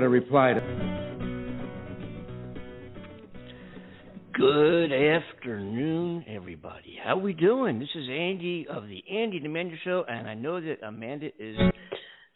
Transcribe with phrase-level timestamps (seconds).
[0.00, 0.60] Well, I was going to reply to.
[4.32, 6.98] Good afternoon, everybody.
[7.04, 7.78] How are we doing?
[7.78, 11.56] This is Andy of the Andy and Show, and I know that Amanda is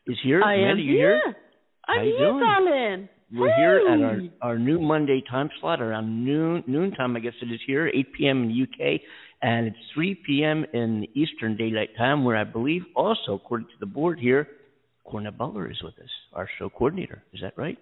[0.07, 0.43] is here.
[0.43, 1.21] I Amanda, am you here?
[1.87, 2.41] I'm How you here, doing?
[2.41, 3.09] darling.
[3.33, 7.17] We're here at our our new Monday time slot around noon noontime.
[7.17, 8.43] I guess it is here, 8 p.m.
[8.43, 9.01] in the UK,
[9.43, 10.67] and it's 3 p.m.
[10.75, 14.49] in Eastern Daylight Time, where I believe also, according to the board here,
[15.05, 17.23] Cornell Butler is with us, our show coordinator.
[17.33, 17.79] Is that right?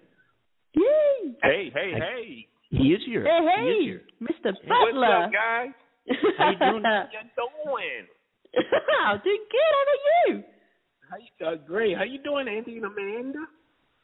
[0.75, 1.35] Yay.
[1.41, 2.47] Hey, hey, I- hey.
[2.69, 3.23] He is here.
[3.23, 4.01] Hey, He is hey, here.
[4.21, 4.45] Mr.
[4.45, 5.23] What's Butler.
[5.25, 5.69] up, guys?
[6.37, 6.83] How you doing?
[6.83, 8.07] How you doing?
[9.05, 9.71] I'm doing good.
[9.71, 10.43] How about you?
[11.09, 11.95] How you, uh, great.
[11.97, 13.39] How you doing, Andy and Amanda?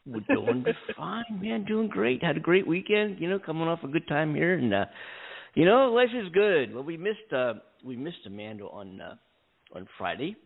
[0.06, 0.64] We're doing
[0.96, 1.64] fine, man.
[1.64, 2.22] Doing great.
[2.22, 3.18] Had a great weekend.
[3.20, 4.84] You know, coming off a good time here, and uh,
[5.54, 6.72] you know, life is good.
[6.72, 9.14] Well, we missed uh, we missed Amanda on uh,
[9.76, 10.36] on Friday.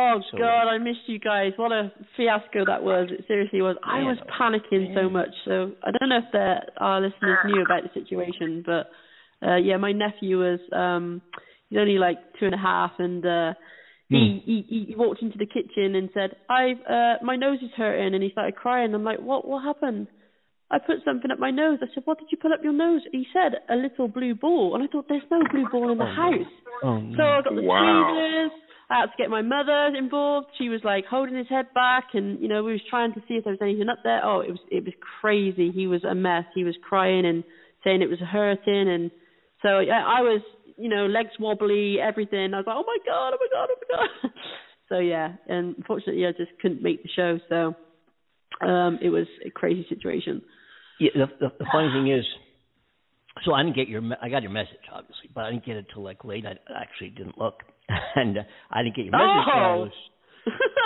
[0.00, 1.52] Oh So- God, I missed you guys.
[1.56, 3.08] What a fiasco that was.
[3.10, 3.76] It seriously was.
[3.82, 5.30] I was panicking so much.
[5.44, 8.90] So I don't know if the, our listeners knew about the situation, but
[9.46, 11.20] uh yeah, my nephew was um
[11.68, 13.54] he's only like two and a half, and uh
[14.08, 17.70] he, he he he walked into the kitchen and said, "I've uh my nose is
[17.76, 18.94] hurting," and he started crying.
[18.94, 20.06] I'm like, "What what happened?"
[20.70, 21.78] I put something up my nose.
[21.82, 24.74] I said, "What did you put up your nose?" He said, "A little blue ball,"
[24.74, 26.22] and I thought, "There's no blue ball in the Oh, no.
[26.22, 28.14] house." Oh So I got the Wow.
[28.14, 28.52] tweezers.
[28.90, 30.48] I had to get my mother involved.
[30.56, 33.34] She was like holding his head back, and you know we was trying to see
[33.34, 34.24] if there was anything up there.
[34.24, 35.70] Oh, it was it was crazy.
[35.70, 36.44] He was a mess.
[36.54, 37.44] He was crying and
[37.84, 39.10] saying it was hurting, and
[39.62, 40.40] so yeah, I was
[40.78, 42.54] you know legs wobbly, everything.
[42.54, 44.32] I was like, oh my god, oh my god, oh my god.
[44.88, 47.38] so yeah, and unfortunately I just couldn't make the show.
[47.48, 50.40] So um it was a crazy situation.
[50.98, 52.24] Yeah, the, the the funny thing is,
[53.44, 55.86] so I didn't get your I got your message obviously, but I didn't get it
[55.92, 56.46] till like late.
[56.46, 57.62] I actually didn't look,
[58.16, 59.44] and uh, I didn't get your message.
[59.44, 59.80] till I Oh.
[59.84, 59.92] was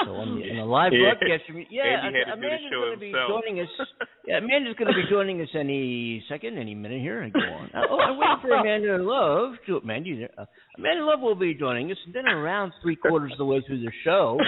[0.06, 1.14] so on the, on the live Yeah.
[1.14, 1.42] broadcast.
[1.48, 3.30] you mean- Yeah, Andy had to do the Amanda's going to be himself.
[3.30, 3.68] joining us.
[4.26, 7.22] Yeah, Amanda's going to be joining us any second, any minute here.
[7.26, 7.70] I go on.
[7.90, 10.08] Oh, I'm waiting for Amanda Love to Amanda.
[10.08, 10.30] you there?
[10.38, 10.44] Uh,
[10.78, 13.80] Amanda Love will be joining us, and then around three quarters of the way through
[13.82, 14.38] the show,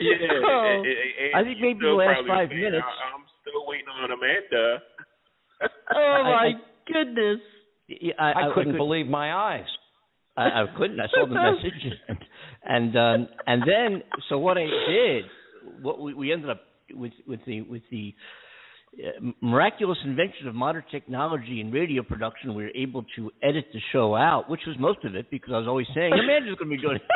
[0.00, 0.14] Yeah.
[0.44, 0.64] Oh.
[0.80, 2.84] and- and I think maybe the last five saying, minutes.
[2.86, 4.82] I, I'm still waiting on Amanda.
[5.94, 6.60] oh my I-
[6.90, 7.40] goodness.
[7.88, 9.68] yeah, I, I, couldn't could- believe my eyes.
[10.36, 11.00] I, I couldn't.
[11.00, 12.18] I saw the message, and
[12.64, 15.24] and, um, and then so what I did,
[15.82, 16.62] what we, we ended up
[16.92, 18.14] with with the with the
[18.98, 23.80] uh, miraculous invention of modern technology and radio production, we were able to edit the
[23.92, 26.76] show out, which was most of it because I was always saying Amanda's going to
[26.76, 26.96] be doing.
[26.96, 27.02] it.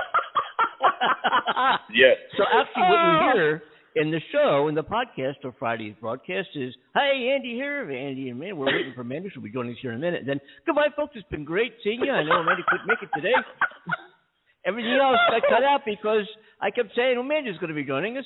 [1.94, 2.16] Yes.
[2.36, 3.62] So actually, what you hear
[3.96, 8.38] in the show, in the podcast or Friday's broadcast is, "Hey, Andy here, Andy and
[8.38, 9.30] man, we're waiting for Amanda.
[9.32, 11.16] She'll be joining us here in a minute." Then, goodbye, folks.
[11.16, 12.12] It's been great seeing you.
[12.12, 13.32] I know Amanda couldn't make it today.
[14.66, 16.26] Everything else got cut out because
[16.60, 18.24] I kept saying oh, Amanda's going to be joining us.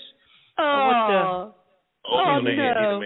[0.59, 0.63] Oh.
[0.63, 1.55] Oh,
[2.13, 2.51] Oh, no.
[2.51, 3.05] and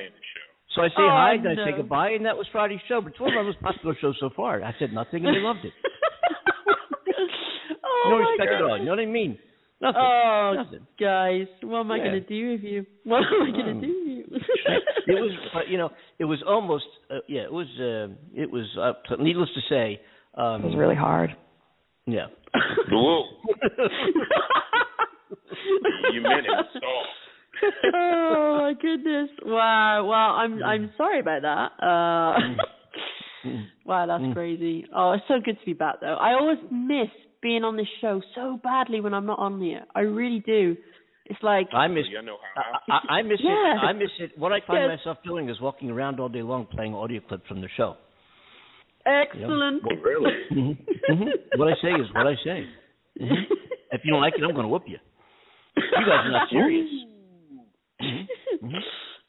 [0.75, 3.01] So I say Oh, hi, then I say goodbye, and that was Friday's show.
[3.01, 4.63] But it's one of our most popular shows so far.
[4.63, 5.73] I said nothing, and they loved it.
[7.85, 8.79] oh No my respect at all.
[8.79, 9.39] You know what I mean?
[9.81, 10.01] Nothing.
[10.01, 10.87] Oh, Nothing.
[10.99, 12.05] guys, what am I Yeah.
[12.05, 12.87] gonna do with you?
[13.05, 13.81] What am I gonna Hmm.
[13.81, 14.75] do with you?
[15.07, 15.33] it was,
[15.69, 18.65] you know, it was almost, uh, yeah, it was, uh, it was.
[18.79, 20.01] Uh, needless to say,
[20.37, 21.37] um, It was really hard.
[22.07, 22.27] Yeah.
[22.91, 23.25] Whoa.
[26.13, 26.67] You meant it.
[26.71, 27.05] Stop.
[27.95, 29.31] oh my goodness!
[29.45, 30.05] Wow.
[30.07, 31.73] Well, I'm I'm sorry about that.
[31.85, 32.39] Uh,
[33.85, 34.33] wow, that's Mm.
[34.35, 34.87] crazy.
[34.95, 36.15] Oh, it's so good to be back though.
[36.17, 37.09] I always miss
[37.43, 39.85] being on this show so badly when I'm not on here.
[39.95, 40.77] I really do.
[41.27, 42.05] It's like I miss.
[42.11, 43.51] You know I I, I, I miss Yeah.
[43.75, 43.79] it.
[43.89, 44.33] I miss it.
[44.39, 44.99] What I find Yes.
[44.99, 47.97] myself doing is walking around all day long playing audio clips from the show.
[49.07, 49.83] excellent.
[49.85, 50.33] Oh, really?
[50.51, 50.73] hmm
[51.09, 52.67] hmm What I say is what I say.
[53.21, 53.45] Mhm.
[53.93, 54.99] If you don't like it, I'm going to whoop you.
[55.77, 56.89] You guys are not serious.
[58.03, 58.83] Mhm.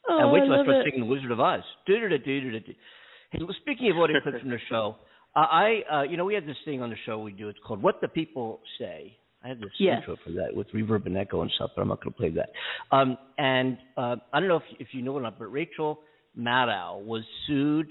[0.08, 0.84] Oh, and wait till I, love start it.
[0.86, 1.62] singing The Wizard of Oz.
[1.88, 2.74] Do-do-do-do-do-do.
[3.32, 4.96] Hey, well, speaking of audio clips from the show,
[5.36, 7.50] uh, I, uh, you know, we have this thing on the show we do.
[7.50, 9.18] It's called What the People Say.
[9.44, 10.00] I have this Yes.
[10.00, 12.30] intro for that with reverb and echo and stuff, but I'm not going to play
[12.32, 12.50] that.
[12.92, 16.00] Um, and uh, I don't know if, if you know it or not, but Rachel
[16.38, 17.88] Maddow was sued.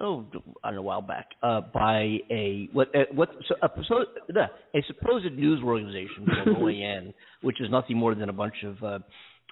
[0.00, 0.26] Oh,
[0.62, 4.04] I don't know, a while back, uh, by a what uh, what so, a, so,
[4.36, 8.82] uh, a supposed news organization called OAN, which is nothing more than a bunch of
[8.84, 8.98] uh,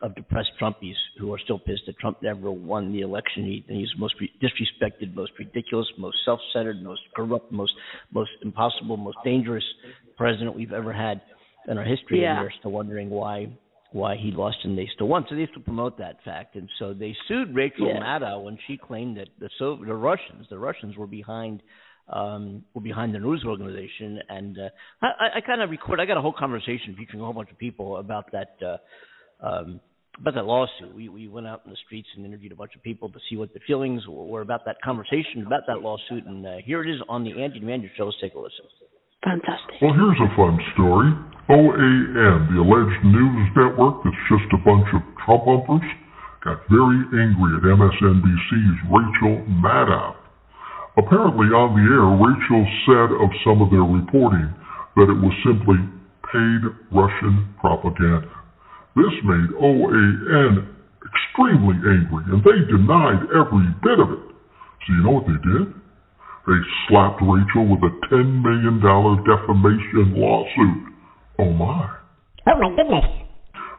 [0.02, 3.44] of depressed Trumpies who are still pissed that Trump never won the election.
[3.44, 7.72] He, he's the most re- disrespected, most ridiculous, most self-centered, most corrupt, most
[8.12, 9.64] most impossible, most dangerous
[10.16, 11.22] president we've ever had
[11.68, 12.20] in our history.
[12.22, 12.36] Yeah.
[12.36, 13.48] And they're still wondering why
[13.92, 15.24] why he lost and they still won.
[15.28, 16.56] So they to promote that fact.
[16.56, 18.00] And so they sued Rachel Yeah.
[18.00, 21.62] Maddow when she claimed that the so the Russians the Russians were behind
[22.12, 24.68] um were behind the news organization and uh
[25.02, 27.50] I, I, I kind of record I got a whole conversation featuring a whole bunch
[27.50, 28.76] of people about that uh
[29.40, 29.80] um
[30.20, 30.94] about that lawsuit.
[30.94, 33.36] We we went out in the streets and interviewed a bunch of people to see
[33.36, 36.24] what the feelings were about that conversation about that lawsuit.
[36.26, 38.06] And uh, here it is on the Andy Manuel show.
[38.06, 38.64] Let's take a listen.
[39.24, 39.82] Fantastic.
[39.82, 41.10] Well, here's a fun story.
[41.50, 45.88] OAN, the alleged news network that's just a bunch of Trump humpers,
[46.42, 50.14] got very angry at MSNBC's Rachel Maddow.
[50.98, 54.46] Apparently, on the air, Rachel said of some of their reporting
[54.94, 55.78] that it was simply
[56.30, 56.60] paid
[56.94, 58.35] Russian propaganda.
[58.96, 60.72] This made OAN
[61.04, 64.24] extremely angry, and they denied every bit of it.
[64.24, 65.68] So you know what they did?
[66.46, 70.96] They slapped Rachel with a $10 million defamation lawsuit.
[71.38, 71.92] Oh my.
[72.48, 73.04] Oh my goodness.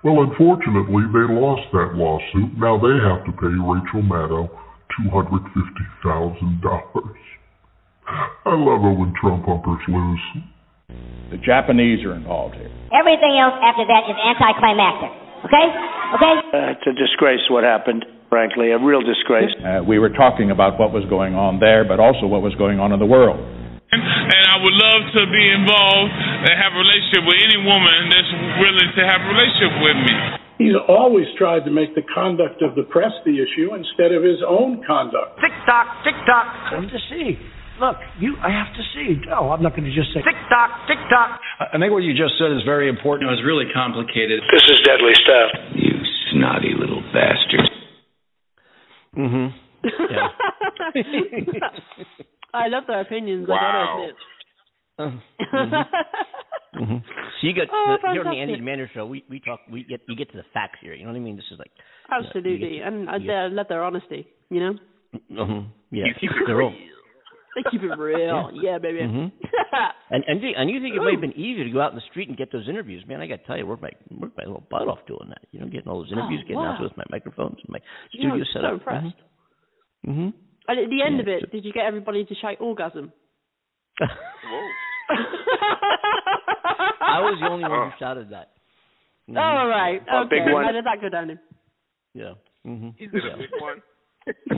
[0.04, 2.56] Well, unfortunately, they lost that lawsuit.
[2.60, 4.52] Now they have to pay Rachel Maddow
[5.02, 7.18] $250,000.
[8.46, 10.22] I love it when Trump humpers lose.
[11.28, 12.72] The Japanese are involved here.
[12.96, 15.12] Everything else after that is anticlimactic.
[15.44, 15.66] Okay?
[16.16, 16.34] Okay?
[16.56, 19.52] Uh, it's a disgrace what happened, frankly, a real disgrace.
[19.60, 22.80] Uh, we were talking about what was going on there, but also what was going
[22.80, 23.36] on in the world.
[23.92, 28.34] And I would love to be involved and have a relationship with any woman that's
[28.64, 30.16] willing to have a relationship with me.
[30.64, 34.40] He's always tried to make the conduct of the press the issue instead of his
[34.48, 35.40] own conduct.
[35.44, 36.48] Tick tock, tick tock.
[36.72, 37.36] I have to see.
[37.80, 38.36] Look, you.
[38.42, 39.22] I have to see.
[39.32, 41.40] Oh, I'm not going to just say tick tock, tick tock.
[41.62, 43.30] I think what you just said is very important.
[43.30, 44.42] It was really complicated.
[44.52, 45.50] This is deadly stuff.
[45.76, 45.94] You
[46.34, 47.70] snotty little bastard.
[49.18, 49.48] Mm-hmm.
[50.10, 50.28] Yeah.
[52.54, 53.48] I love their opinions.
[53.48, 54.10] Wow.
[54.98, 55.24] I gotta admit.
[55.54, 56.84] mm-hmm.
[56.84, 56.98] Mm-hmm.
[57.40, 58.42] So you get Oh, the, here on the.
[58.42, 59.06] Andy Mander show.
[59.06, 59.60] We we talk.
[59.72, 60.94] We get you get to the facts here.
[60.96, 61.36] You know what I mean?
[61.36, 61.70] This is like
[62.12, 63.44] Absolutely, Yeah, and I yeah.
[63.44, 64.26] I love their honesty.
[64.50, 64.74] You know,
[65.32, 65.70] Mm-hmm.
[65.92, 66.06] yeah.
[66.06, 66.74] You keep it They're all-
[67.58, 68.52] they keep it real.
[68.62, 69.00] yeah, baby.
[69.02, 69.32] Mhm.
[70.10, 71.98] And and, the- and you think it might have been easier to go out in
[71.98, 73.20] the street and get those interviews, man?
[73.20, 75.42] I got to tell you, I worked my worked my little butt off doing that.
[75.52, 76.84] You know, getting all those interviews, Oh, getting out wow.
[76.88, 77.80] with my microphones, and my
[78.14, 78.74] You know, studio I'm set so up.
[78.80, 79.20] impressed.
[80.08, 80.30] Mm-hmm.
[80.70, 83.12] And at the end Yeah, of it, so- did you get everybody to shout orgasm?
[84.00, 84.68] Whoa.
[87.02, 88.52] I was the only one who shouted that.
[89.36, 90.02] All right.
[90.12, 90.40] A Okay.
[90.40, 90.64] big one.
[90.64, 91.28] How did that go down?
[91.28, 91.40] Then?
[92.14, 92.34] Yeah.
[92.66, 92.88] Mm-hmm.
[93.04, 93.82] Is it a big one?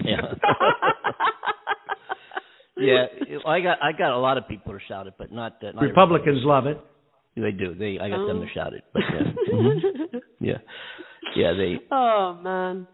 [0.06, 0.34] Yeah.
[2.80, 3.06] Yeah,
[3.46, 5.81] I got I got a lot of people to shout it, but not uh, not
[5.84, 6.80] Republicans love it.
[7.36, 7.74] They do.
[7.76, 8.46] They I got them Oh.
[8.46, 10.22] to shout it, but yeah, Mhm.
[10.40, 10.57] yeah,
[11.36, 11.54] yeah.
[11.54, 12.88] They Oh man.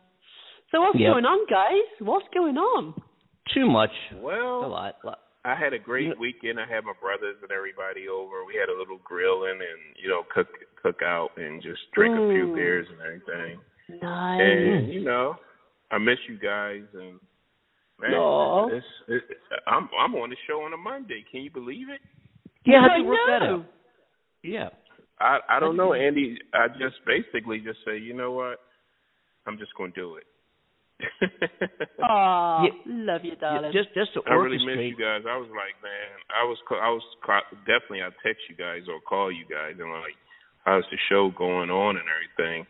[0.72, 1.14] So what's Yep.
[1.14, 1.88] going on, guys?
[2.00, 2.94] What's going on?
[3.54, 3.92] too much.
[4.16, 4.96] Well a Well, lot.
[5.04, 5.20] lot.
[5.46, 6.60] I had a great weekend.
[6.60, 8.44] I had my brothers and everybody over.
[8.46, 10.48] We had a little grilling and you know cook
[10.82, 13.60] cook out and just drink a few beers and everything.
[14.02, 14.42] Nice.
[14.42, 15.36] And you know,
[15.92, 17.20] I miss you guys and
[18.00, 18.68] man, Aw.
[18.70, 19.26] it's, it's,
[19.68, 21.24] I'm I'm on the show on a Monday.
[21.32, 22.02] Can you believe it?
[22.66, 23.66] Yeah, how'd you work that out?
[24.44, 24.70] Yeah.
[25.20, 26.38] I I don't know, Andy.
[26.54, 28.60] I just basically just say, you know what?
[29.48, 30.26] I'm just going to do it.
[32.04, 32.72] Aw, Yeah.
[32.88, 33.72] love you, Yeah, darling.
[33.74, 35.24] just just to I really miss you guys.
[35.28, 38.88] I was like, man, I was ca- I was ca- definitely I text you guys
[38.88, 40.16] or call you guys and like,
[40.64, 42.66] how's the show going on and everything.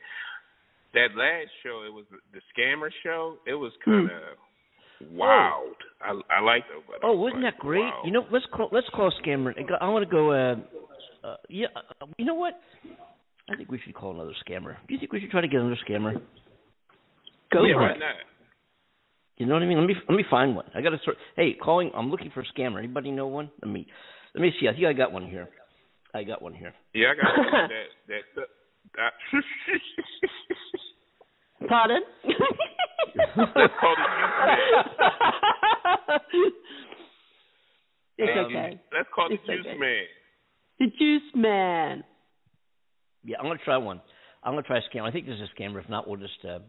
[0.94, 3.38] That last show, it was the scammer show.
[3.46, 3.92] It was hmm.
[3.92, 4.38] kind of
[5.12, 5.76] wild.
[6.02, 6.84] I I liked it.
[6.88, 7.82] But Oh, was wasn't like, that great?
[7.82, 8.02] wow.
[8.06, 9.54] You know, let's call let's call scammer.
[9.82, 10.32] I want to go.
[10.32, 10.56] Uh,
[11.26, 12.54] uh, yeah, uh, you know what?
[13.50, 14.76] I think we should call another scammer.
[14.88, 16.14] Do you think we should try to get another scammer?
[17.54, 18.00] Go yeah, for why it.
[18.00, 18.16] not?
[19.38, 19.78] You know what I mean?
[19.80, 20.66] Let me let me find one.
[20.74, 21.18] I got to sort.
[21.36, 21.92] Hey, calling.
[21.96, 22.80] I'm looking for a scammer.
[22.80, 23.50] Anybody know one?
[23.62, 23.86] Let me
[24.34, 24.68] let me see.
[24.68, 25.50] I think I got one here.
[26.14, 26.74] I got one here.
[26.94, 27.70] Yeah, I got one that
[28.08, 28.48] that.
[28.96, 29.14] that
[31.68, 32.02] Pardon?
[33.16, 34.00] Let's call it
[38.18, 38.80] it's Um, okay.
[38.96, 39.78] Let's call it It's the Juice okay.
[39.78, 40.04] Man.
[40.80, 42.04] The Juice Man.
[43.24, 44.02] Yeah, I'm gonna try one.
[44.44, 45.08] I'm gonna try a scammer.
[45.08, 45.80] I think this is a scammer.
[45.84, 46.60] If not, we'll just uh,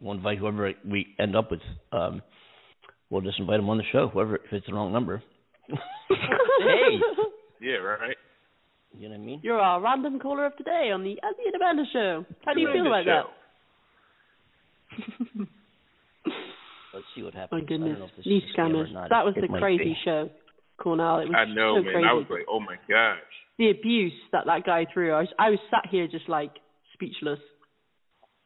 [0.00, 1.60] we'll invite whoever we end up with.
[1.92, 2.22] Um,
[3.10, 4.08] we'll just invite them on the show.
[4.08, 5.22] Whoever if it's the wrong number.
[5.68, 5.76] hey,
[7.60, 8.16] Yeah, right.
[8.98, 9.40] you know what I mean?
[9.42, 12.26] You're our random caller of today on the Andy and Amanda show.
[12.44, 13.24] How do you feel about Show.
[16.94, 17.62] Let's see what happens.
[17.62, 19.08] My goodness, I don't know if this these is scam scammers.
[19.08, 19.96] That was It the crazy be.
[20.04, 20.30] show,
[20.78, 21.20] Cornell.
[21.20, 21.92] It was I know, so man.
[21.92, 22.08] crazy.
[22.08, 23.32] I was like, oh my gosh.
[23.58, 25.12] the abuse that that guy threw.
[25.12, 26.52] I was, I was sat here just like
[26.92, 27.40] speechless.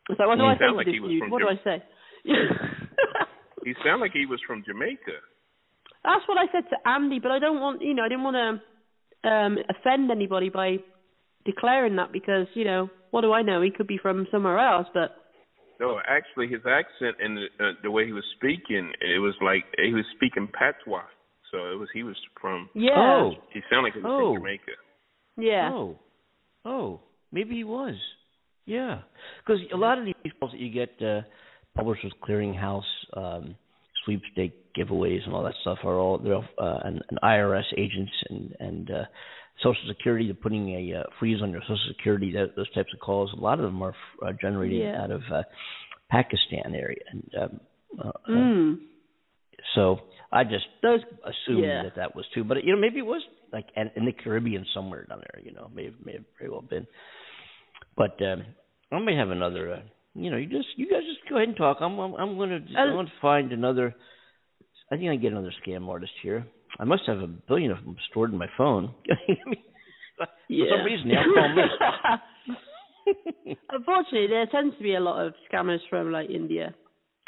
[0.08, 0.54] I was like, what do Mm.
[0.54, 1.18] I say Sound to like this he dude?
[1.22, 1.82] from What do I say?
[3.64, 5.18] He sounded like he was from Jamaica.
[6.04, 8.36] That's what I said to Andy, but I don't want, you know, I didn't want
[8.38, 10.76] to um offend anybody by
[11.44, 13.60] declaring that because, you know, what do I know?
[13.62, 15.16] He could be from somewhere else, but
[15.80, 19.64] No, actually, his accent and the, uh, the way he was speaking, it was like
[19.78, 21.02] he was speaking patois.
[21.52, 22.68] So it was he was from.
[22.74, 24.34] yeah, Oh, He sounded like he was Oh.
[24.34, 24.72] from Jamaica.
[25.36, 25.70] yeah.
[25.72, 25.98] oh,
[26.64, 27.00] oh.
[27.32, 27.94] Maybe he was.
[28.64, 29.00] Yeah,
[29.44, 31.22] because a lot of these calls that you get, uh,
[31.76, 32.82] Publishers Clearinghouse,
[33.16, 33.54] um,
[34.04, 38.12] sweepstake giveaways, and all that stuff are all they're all, uh, and, and IRS agents
[38.30, 39.04] and and uh,
[39.62, 40.26] Social Security.
[40.26, 42.32] They're putting a uh, freeze on your Social Security.
[42.32, 43.32] That, those types of calls.
[43.32, 43.94] A lot of them are
[44.24, 45.02] uh, generated Yeah.
[45.02, 45.42] out of uh,
[46.10, 47.60] Pakistan area, and um,
[47.98, 48.78] uh, uh, Mm.
[49.74, 51.82] so I just Those assumed yeah.
[51.84, 52.44] that that was too.
[52.44, 53.22] But you know, maybe it was
[53.52, 55.42] like in, in the Caribbean somewhere down there.
[55.42, 56.86] You know, may have, may have very well been.
[57.96, 58.42] But um,
[58.92, 59.74] I may have another.
[59.74, 59.80] Uh,
[60.14, 61.78] you know, you just you guys just go ahead and talk.
[61.80, 63.94] I'm I'm, I'm gonna I'm gonna find another.
[64.90, 66.46] I think I can get another scam artist here.
[66.78, 68.94] I must have a billion of them stored in my phone.
[70.18, 70.76] For Yeah.
[70.76, 71.62] some reason, they all call me.
[73.70, 76.74] Unfortunately, there tends to be a lot of scammers from like India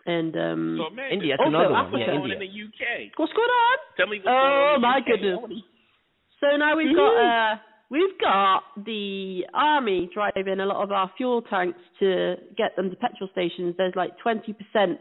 [0.07, 1.85] and um So Amanda, India, that's also another one.
[1.87, 1.99] Africa.
[1.99, 2.49] Yeah, what's going on India.
[2.49, 3.13] in the UK?
[3.17, 3.79] What's going on?
[3.97, 5.07] Tell me what's Oh going on in my UK.
[5.07, 5.63] goodness.
[6.41, 7.57] So now we've got uh
[7.91, 12.97] we've got the army driving a lot of our fuel tanks to get them to
[12.97, 13.75] petrol stations.
[13.77, 14.99] There's like twenty percent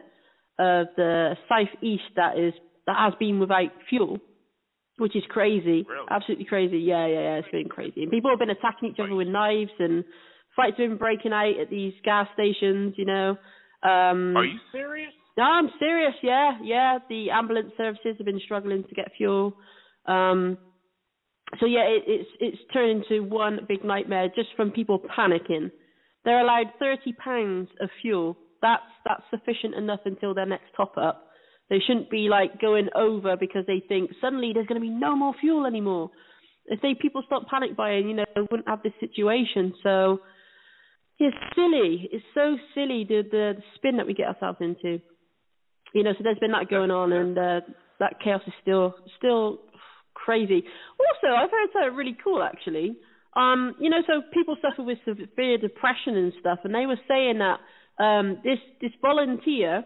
[0.59, 2.53] of the southeast that is
[2.87, 4.19] that has been without fuel.
[4.97, 5.85] Which is crazy.
[5.87, 6.07] Really?
[6.09, 6.79] Absolutely crazy.
[6.79, 8.01] Yeah, yeah, yeah, it's been crazy.
[8.01, 10.03] And people have been attacking each other with knives and
[10.55, 13.37] fights have been breaking out at these gas stations, you know.
[13.83, 15.13] Um Are you serious?
[15.37, 16.15] no, I'm serious.
[16.23, 16.97] Yeah, yeah.
[17.09, 19.53] The ambulance services have been struggling to get fuel.
[20.07, 20.57] Um,
[21.59, 25.71] so yeah, it, it's it's turned into one big nightmare just from people panicking.
[26.25, 28.35] They're allowed thirty pounds of fuel.
[28.61, 31.26] That's that's sufficient enough until their next top up.
[31.69, 35.15] They shouldn't be like going over because they think suddenly there's going to be no
[35.15, 36.11] more fuel anymore.
[36.65, 39.73] If they people stop panic buying, you know, they wouldn't have this situation.
[39.83, 40.19] So
[41.19, 42.09] it's silly.
[42.11, 45.01] It's so silly the the spin that we get ourselves into
[45.93, 47.61] you know, so there's been that going on, and uh,
[47.99, 49.59] that chaos is still still
[50.13, 50.63] crazy.
[50.99, 52.95] Also, I've heard something really cool actually.
[53.35, 57.39] Um, you know, so people suffer with severe depression and stuff, and they were saying
[57.39, 57.59] that
[58.03, 59.83] um, this this volunteer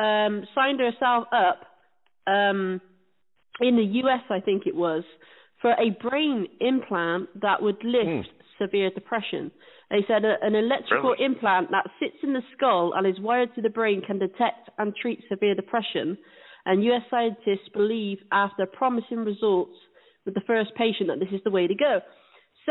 [0.00, 1.60] um, signed herself up
[2.26, 2.80] um,
[3.60, 4.22] in the U.S.
[4.30, 5.04] I think it was
[5.60, 8.28] for a brain implant that would lift
[8.58, 9.50] severe depression.
[9.90, 11.24] They said a, an electrical Really?
[11.26, 14.94] implant that sits in the skull and is wired to the brain can detect and
[14.94, 16.16] treat severe depression.
[16.64, 17.02] And U.S.
[17.10, 19.76] scientists believe, after promising results
[20.24, 22.00] with the first patient, that this is the way to go.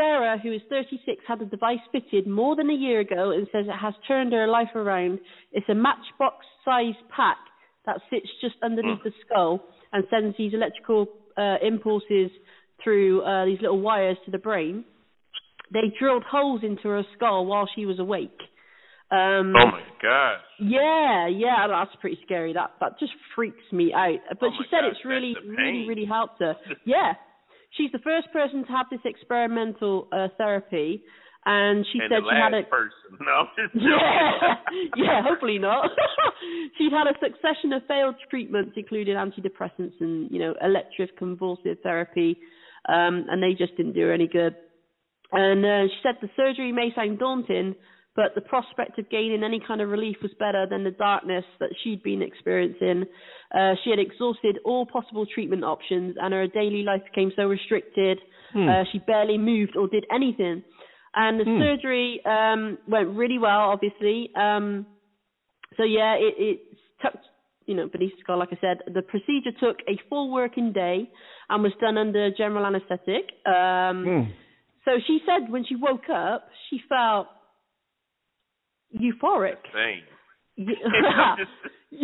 [0.00, 3.66] Sarah, who is 36, had the device fitted more than a year ago and says
[3.68, 5.18] it has turned her life around.
[5.52, 7.36] It's a matchbox-sized pack
[7.86, 12.30] that sits just underneath the skull and sends these electrical uh, impulses
[12.82, 14.84] through uh, these little wires to the brain.
[15.72, 18.38] They drilled holes into her skull while she was awake.
[19.10, 20.40] Um, Oh my gosh.
[20.60, 22.52] yeah, yeah, that's pretty scary.
[22.52, 24.18] That that just freaks me out.
[24.38, 26.54] But Oh she said gosh, it's really, really, really helped her.
[26.86, 27.14] yeah,
[27.76, 31.02] she's the first person to have this experimental uh, therapy,
[31.46, 33.18] and she and said she had a person.
[33.20, 33.86] No, I'm just joking.
[33.86, 34.54] yeah,
[34.96, 35.90] yeah, hopefully not.
[36.78, 42.38] She'd had a succession of failed treatments, including antidepressants and you know electroconvulsive therapy,
[42.88, 44.54] um, and they just didn't do her any good.
[45.32, 47.74] And uh, she said the surgery may sound daunting,
[48.16, 51.70] but the prospect of gaining any kind of relief was better than the darkness that
[51.82, 53.04] she'd been experiencing.
[53.54, 58.18] Uh, she had exhausted all possible treatment options, and her daily life became so restricted.
[58.52, 58.68] Hmm.
[58.68, 60.62] Uh, she barely moved or did anything.
[61.14, 61.58] And the Hmm.
[61.58, 64.30] surgery um, went really well, obviously.
[64.34, 64.86] Um,
[65.76, 66.60] so yeah, it, it
[67.02, 67.24] tucked,
[67.66, 68.38] you know, beneath the skull.
[68.38, 71.08] Like I said, the procedure took a full working day
[71.48, 73.30] and was done under general anaesthetic.
[73.46, 74.30] Um, Hmm.
[74.86, 77.26] So she said when she woke up, she felt
[78.94, 79.56] euphoric.
[79.74, 80.02] Same.
[80.56, 80.74] Yeah.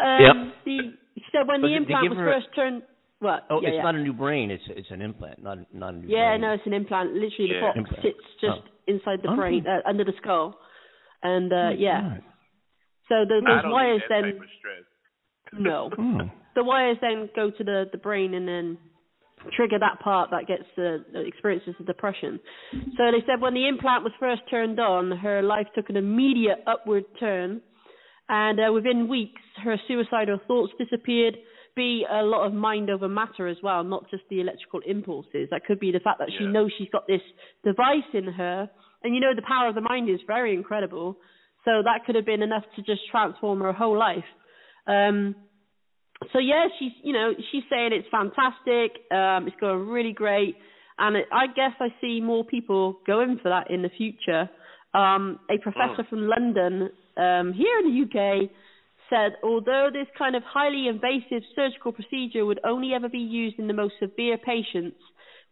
[0.00, 0.34] um, Yep.
[0.64, 0.78] the,
[1.16, 2.82] she said when But the implant was her a- first turned.
[3.20, 3.44] What?
[3.50, 3.82] Oh, yeah, it's yeah.
[3.82, 4.50] not a new brain.
[4.50, 6.40] It's it's an implant, not not a new Yeah, brain.
[6.40, 7.12] no, it's an implant.
[7.12, 7.60] Literally, Yeah.
[7.60, 8.02] the box Implant.
[8.02, 8.70] sits just Oh.
[8.86, 9.36] inside the Oh.
[9.36, 10.58] brain, uh, under the skull,
[11.22, 12.00] and uh, yeah.
[12.00, 12.22] God.
[13.08, 16.30] So the, I those wires then type of no, Oh.
[16.54, 18.78] the wires then go to the the brain and then
[19.56, 22.40] trigger that part that gets the that experiences the depression.
[22.96, 26.58] So they said when the implant was first turned on, her life took an immediate
[26.66, 27.60] upward turn,
[28.28, 31.36] and uh, within weeks, her suicidal thoughts disappeared.
[31.76, 35.48] Be a lot of mind over matter as well, not just the electrical impulses.
[35.50, 36.50] That could be the fact that she Yeah.
[36.50, 37.22] knows she's got this
[37.64, 38.68] device in her,
[39.04, 41.16] and you know the power of the mind is very incredible.
[41.64, 44.24] So that could have been enough to just transform her whole life.
[44.86, 45.36] Um,
[46.32, 49.02] so yeah, she's you know she's saying it's fantastic.
[49.10, 50.56] Um, it's going really great,
[50.98, 54.48] and it, I guess I see more people going for that in the future.
[54.92, 58.50] Um, a professor from London um, here in the UK
[59.08, 63.66] said although this kind of highly invasive surgical procedure would only ever be used in
[63.66, 64.96] the most severe patients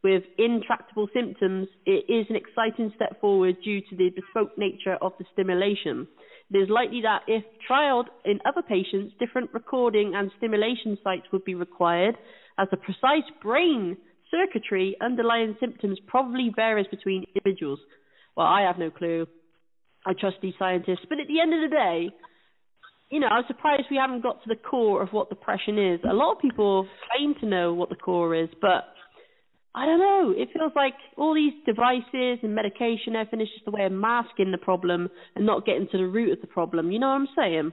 [0.03, 5.13] with intractable symptoms, it is an exciting step forward due to the bespoke nature of
[5.19, 6.07] the stimulation.
[6.51, 11.45] It is likely that if trialed in other patients, different recording and stimulation sites would
[11.45, 12.17] be required,
[12.59, 13.97] as the precise brain
[14.31, 17.79] circuitry underlying symptoms probably varies between individuals.
[18.37, 19.27] Well, I have no clue.
[20.07, 21.05] I trust these scientists.
[21.09, 22.11] But at the end of the day,
[23.11, 26.01] you know, I'm surprised we haven't got to the core of what depression is.
[26.09, 28.85] A lot of people claim to know what the core is, but
[29.79, 30.35] I don't know.
[30.37, 34.51] It feels like all these devices and medication, everything is just a way of masking
[34.51, 36.91] the problem and not getting to the root of the problem.
[36.91, 37.73] You know what I'm saying?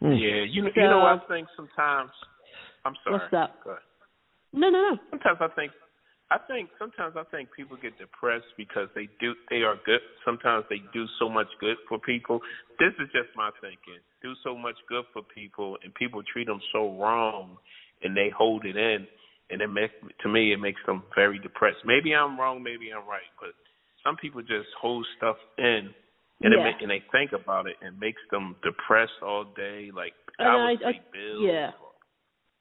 [0.00, 0.12] Hmm.
[0.12, 2.10] Yeah, you know, you know what I think sometimes.
[2.86, 3.18] I'm sorry.
[3.18, 3.50] What's that?
[4.54, 4.96] No, no, no.
[5.10, 5.72] Sometimes I think,
[6.30, 10.00] I think sometimes I think people get depressed because they do they are good.
[10.24, 12.40] Sometimes they do so much good for people.
[12.80, 14.00] This is just my thinking.
[14.22, 17.58] Do so much good for people, and people treat them so wrong,
[18.02, 19.06] and they hold it in,
[19.50, 21.78] and it makes to me it makes them very depressed.
[21.84, 23.50] Maybe I'm wrong, maybe I'm right, but
[24.04, 25.94] some people just hold stuff in.
[26.42, 26.60] And, Yeah.
[26.60, 29.90] it make, and they think about it and makes them depressed all day.
[29.90, 31.70] Like And I I- would I- pay bills, yeah.
[31.80, 31.92] or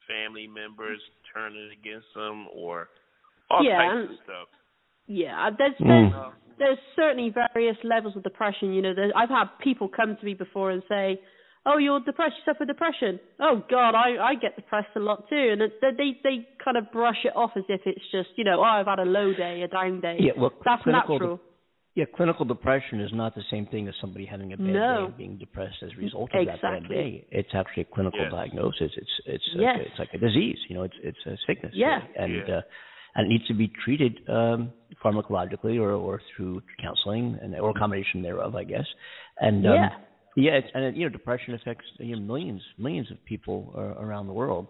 [0.07, 1.01] family members
[1.33, 2.87] turning against them, or
[3.49, 4.47] all Yeah, types and- of stuff.
[5.07, 5.87] Yeah, there's Mm.
[6.11, 8.73] there's, there's certainly various levels of depression.
[8.73, 11.21] You know, there, I've had people come to me before and say,
[11.65, 12.35] "Oh, you're depressed.
[12.37, 16.17] You suffer depression." Oh God, I I get depressed a lot too, and it, they
[16.23, 18.99] they kind of brush it off as if it's just you know, oh, I've had
[18.99, 20.17] a low day, a down day.
[20.19, 21.39] Yeah, well, that's clinical natural.
[21.95, 24.97] Yeah, clinical depression is not the same thing as somebody having a bad No.
[24.97, 26.95] day and being depressed as a result of that bad Exactly.
[26.97, 27.25] day.
[27.31, 28.31] It's actually a clinical Yes.
[28.31, 28.91] diagnosis.
[28.97, 29.77] It's it's Yes.
[29.77, 30.59] like, it's like a disease.
[30.67, 31.73] You know, it's it's a sickness.
[31.73, 32.01] Yeah.
[32.01, 32.09] really.
[32.17, 32.55] and Yeah.
[32.57, 32.61] uh,
[33.15, 37.73] and it needs to be treated um, pharmacologically or or through counseling and or a
[37.73, 38.87] combination thereof, I guess.
[39.39, 39.89] And um, Yeah.
[40.35, 44.27] Yeah, it's, and you know, depression affects you know, millions millions of people uh, around
[44.27, 44.67] the world.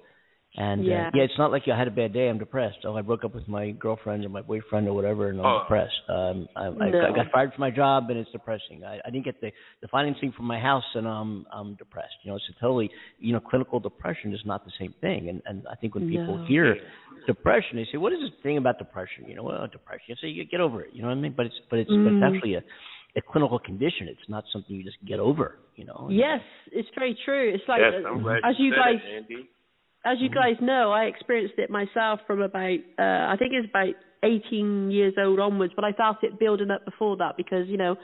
[0.58, 1.08] And Yeah.
[1.08, 2.30] uh, yeah, it's not like I had a bad day.
[2.30, 2.78] I'm depressed.
[2.86, 5.60] Oh, I broke up with my girlfriend or my boyfriend or whatever, and I'm Oh.
[5.64, 5.94] depressed.
[6.08, 7.02] Um, I, I, No.
[7.08, 8.86] I got fired from my job, and it's depressing.
[8.86, 9.52] I, I didn't get the
[9.82, 12.14] the financing for my house, and I'm I'm depressed.
[12.24, 15.28] You know, it's a totally you know clinical depression is not the same thing.
[15.28, 16.46] And and I think when people No.
[16.48, 16.78] hear
[17.28, 19.26] depression, they say, what is this thing about depression?
[19.28, 20.06] You know, well, depression.
[20.08, 20.92] You say you get over it.
[20.94, 21.34] You know what I mean?
[21.36, 22.14] But it's but it's but Mm.
[22.14, 22.64] it's actually a
[23.16, 24.08] a clinical condition.
[24.08, 25.58] It's not something you just get over.
[25.76, 26.08] You know.
[26.12, 27.52] Yes, it's very true.
[27.54, 29.48] It's like yes, uh, as you you guys it,
[30.06, 33.94] as you guys know, I experienced it myself from about uh I think it's about
[34.24, 37.96] 18 years old onwards, but I felt it building up before that because you know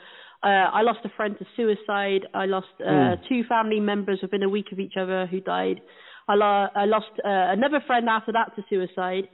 [0.44, 0.48] uh
[0.78, 2.26] I lost a friend to suicide.
[2.34, 3.28] I lost uh Mm.
[3.30, 5.82] two family members within a week of each other who died.
[6.28, 9.28] I, lo- I lost uh, another friend after that to suicide.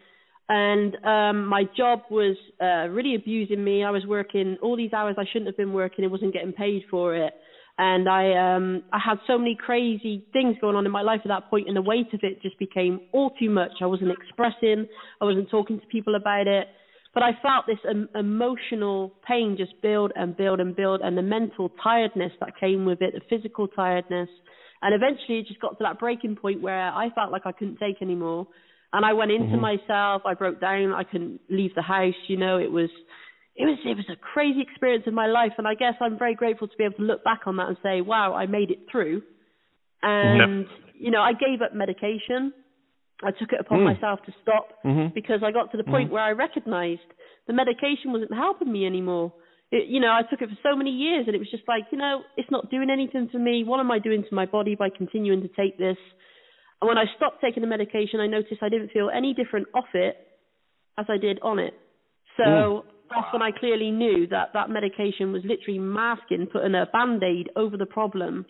[0.49, 3.83] And um my job was uh really abusing me.
[3.83, 6.83] I was working all these hours I shouldn't have been working and wasn't getting paid
[6.89, 7.33] for it
[7.77, 11.29] and I um I had so many crazy things going on in my life at
[11.29, 13.71] that point and the weight of it just became all too much.
[13.81, 14.88] I wasn't expressing,
[15.21, 16.67] I wasn't talking to people about it,
[17.13, 21.21] but I felt this um, emotional pain just build and build and build and the
[21.21, 24.29] mental tiredness that came with it, the physical tiredness.
[24.81, 27.77] And eventually it just got to that breaking point where I felt like I couldn't
[27.77, 28.47] take anymore.
[28.93, 29.62] And I went into Mhm.
[29.62, 32.89] myself, I broke down, I couldn't leave the house, you know, it was
[33.56, 36.36] it was it was a crazy experience in my life and I guess I'm very
[36.36, 38.80] grateful to be able to look back on that and say, Wow, I made it
[38.91, 39.23] through
[40.04, 42.54] and you know, I gave up medication.
[43.23, 43.86] I took it upon Mm.
[43.86, 45.13] myself to stop Mhm.
[45.13, 46.13] because I got to the point Mhm.
[46.13, 47.10] where I recognized
[47.47, 49.34] the medication wasn't helping me anymore.
[49.71, 51.91] It, you know, I took it for so many years and it was just like,
[51.91, 53.63] you know, it's not doing anything for me.
[53.63, 55.97] What am I doing to my body by continuing to take this?
[56.81, 59.89] And when I stopped taking the medication, I noticed I didn't feel any different off
[59.93, 60.15] it
[60.97, 61.73] as I did on it.
[62.37, 67.49] So that's when I clearly knew that that medication was literally masking, putting a band-aid
[67.55, 68.45] over the problem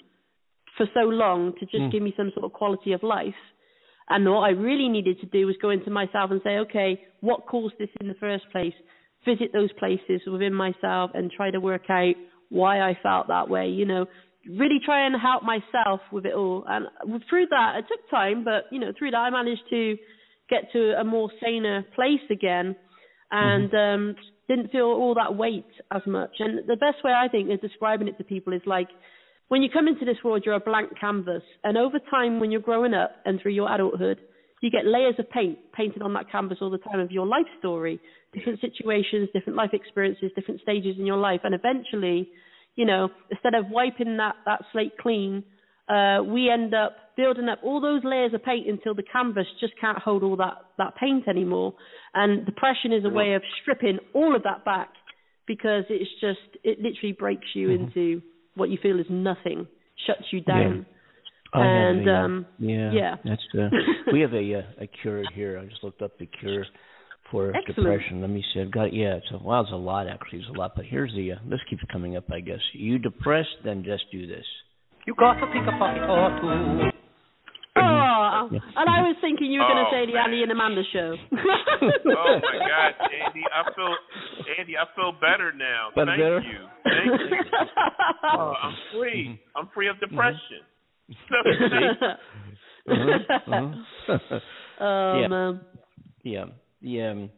[0.76, 1.92] for so long to just Mm.
[1.92, 3.36] give me some sort of quality of life.
[4.10, 7.46] And what I really needed to do was go into myself and say, okay, what
[7.46, 8.74] caused this in the first place?
[9.26, 12.16] Visit those places within myself and try to work out
[12.50, 13.68] why I felt that way.
[13.70, 14.06] You know,
[14.50, 16.66] really try and help myself with it all.
[16.68, 16.88] And
[17.30, 19.98] through that, it took time, but you know, through that, I managed to
[20.50, 22.76] get to a more saner place again,
[23.32, 24.16] and um,
[24.48, 26.32] didn't feel all that weight as much.
[26.40, 28.88] And the best way I think is describing it to people is like
[29.50, 32.62] when you come into this world, you're a blank canvas, and over time, when you're
[32.62, 34.20] growing up and through your adulthood,
[34.62, 37.46] you get layers of paint painted on that canvas all the time of your life
[37.60, 38.00] story,
[38.34, 42.30] different situations, different life experiences, different stages in your life, and eventually,
[42.78, 45.44] you know, instead of wiping that that slate clean,
[45.90, 49.74] uh, we end up building up all those layers of paint until the canvas just
[49.82, 51.74] can't hold all that that paint anymore.
[52.14, 54.90] And depression is a way of stripping all of that back
[55.48, 58.22] because it's just it literally breaks you into
[58.56, 59.68] what you feel is nothing,
[60.06, 60.86] shuts you down.
[61.54, 63.16] I have and a, um yeah, yeah.
[63.26, 63.70] that's uh,
[64.14, 65.58] we have a uh, a cure here.
[65.58, 66.66] I just looked up the cure
[67.32, 67.76] for Excellent.
[67.76, 68.22] depression.
[68.22, 68.62] Let me see.
[68.62, 69.16] I've got yeah.
[69.16, 69.62] It's a wow.
[69.62, 70.40] It's a lot actually.
[70.40, 70.74] It's a lot.
[70.76, 72.26] But here's the uh, this keeps coming up.
[72.32, 74.46] I guess you depressed, then just do this.
[75.06, 76.90] You got to pick a pocket or two.
[77.80, 80.26] Oh, and I was thinking you were going to Oh, say the man.
[80.26, 81.14] Andy and Amanda show.
[81.32, 83.96] oh my God, Andy, I feel
[84.58, 85.90] Andy, I feel better now.
[85.96, 86.42] Better, Thank better?
[86.42, 86.66] you.
[86.84, 87.38] Thank you.
[88.34, 89.40] Oh, I'm free.
[89.56, 90.66] I'm free of depression.
[92.90, 93.72] Uh-huh,
[94.08, 94.40] uh-huh.
[94.82, 95.28] oh Yeah.
[95.28, 95.62] man.
[96.24, 96.46] yeah,
[96.82, 97.12] yeah.
[97.12, 97.30] um,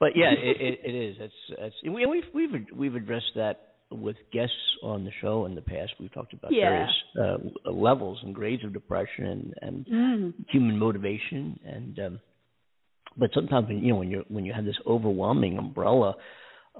[0.00, 1.16] But yeah, it, it, it is.
[1.20, 5.54] It's it's and we, we've we've we've addressed that with guests on the show in
[5.54, 5.92] the past.
[6.00, 6.70] We've talked about Yeah.
[6.70, 6.90] various
[7.66, 10.34] uh, levels and grades of depression and and Mm.
[10.48, 12.20] human motivation and um
[13.16, 16.14] but sometimes you know when you're when you have this overwhelming umbrella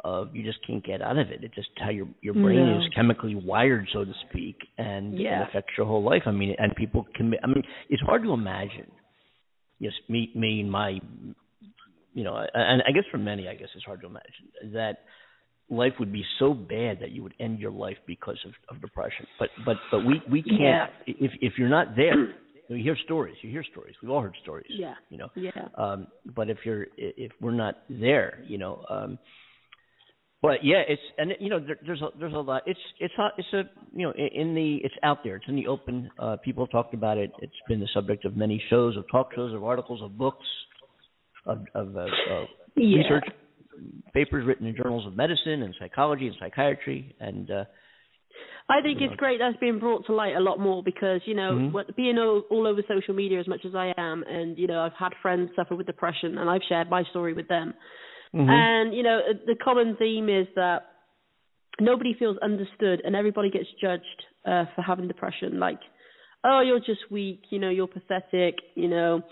[0.04, 1.42] of you just can't get out of it.
[1.42, 5.42] It's just how your your brain is chemically wired, so to speak, and Yeah.
[5.42, 6.24] it affects your whole life.
[6.26, 7.40] I mean, and people commit.
[7.42, 8.90] I mean, it's hard to imagine.
[9.78, 11.00] Yes, me, me, and my,
[12.16, 15.00] you know, and I guess for many, I guess it's hard to imagine that
[15.68, 19.26] life would be so bad that you would end your life because of, of depression.
[19.38, 20.58] But but but we we can't.
[20.60, 20.86] Yeah.
[21.06, 22.34] If if you're not there,
[22.70, 23.36] you hear stories.
[23.42, 23.94] You hear stories.
[24.00, 24.70] We've all heard stories.
[24.70, 24.94] Yeah.
[25.10, 25.28] You know.
[25.36, 25.50] Yeah.
[25.76, 28.82] Um, but if you're if we're not there, you know.
[28.88, 29.18] Um,
[30.40, 32.62] but yeah, it's and you know there, there's a there's a lot.
[32.64, 35.36] It's it's a, it's a you know in, in the it's out there.
[35.36, 36.10] It's in the open.
[36.18, 37.30] Uh, people have talked about it.
[37.42, 40.46] It's been the subject of many shows, of talk shows, of articles, of books,
[41.46, 42.98] of of uh, uh, Yeah.
[42.98, 43.24] research
[44.12, 47.64] papers written in journals of medicine and psychology and psychiatry and uh,
[48.68, 51.52] I think it's great that's being brought to light a lot more because you know
[51.52, 51.72] Mhm.
[51.72, 54.80] what, being all, all over social media as much as I am, and you know
[54.82, 57.74] I've had friends suffer with depression, and I've shared my story with them.
[58.34, 58.50] Mhm.
[58.50, 60.84] And you know the common theme is that
[61.80, 65.60] nobody feels understood, and everybody gets judged uh, for having depression.
[65.60, 65.80] Like,
[66.42, 67.42] oh, you're just weak.
[67.50, 68.58] You know, you're pathetic.
[68.74, 69.22] You know.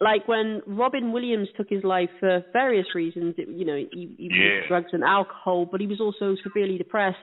[0.00, 4.24] Like when Robin Williams took his life for various reasons, it, you know, he, he
[4.30, 4.58] Yeah.
[4.58, 7.16] used drugs and alcohol, but he was also severely depressed.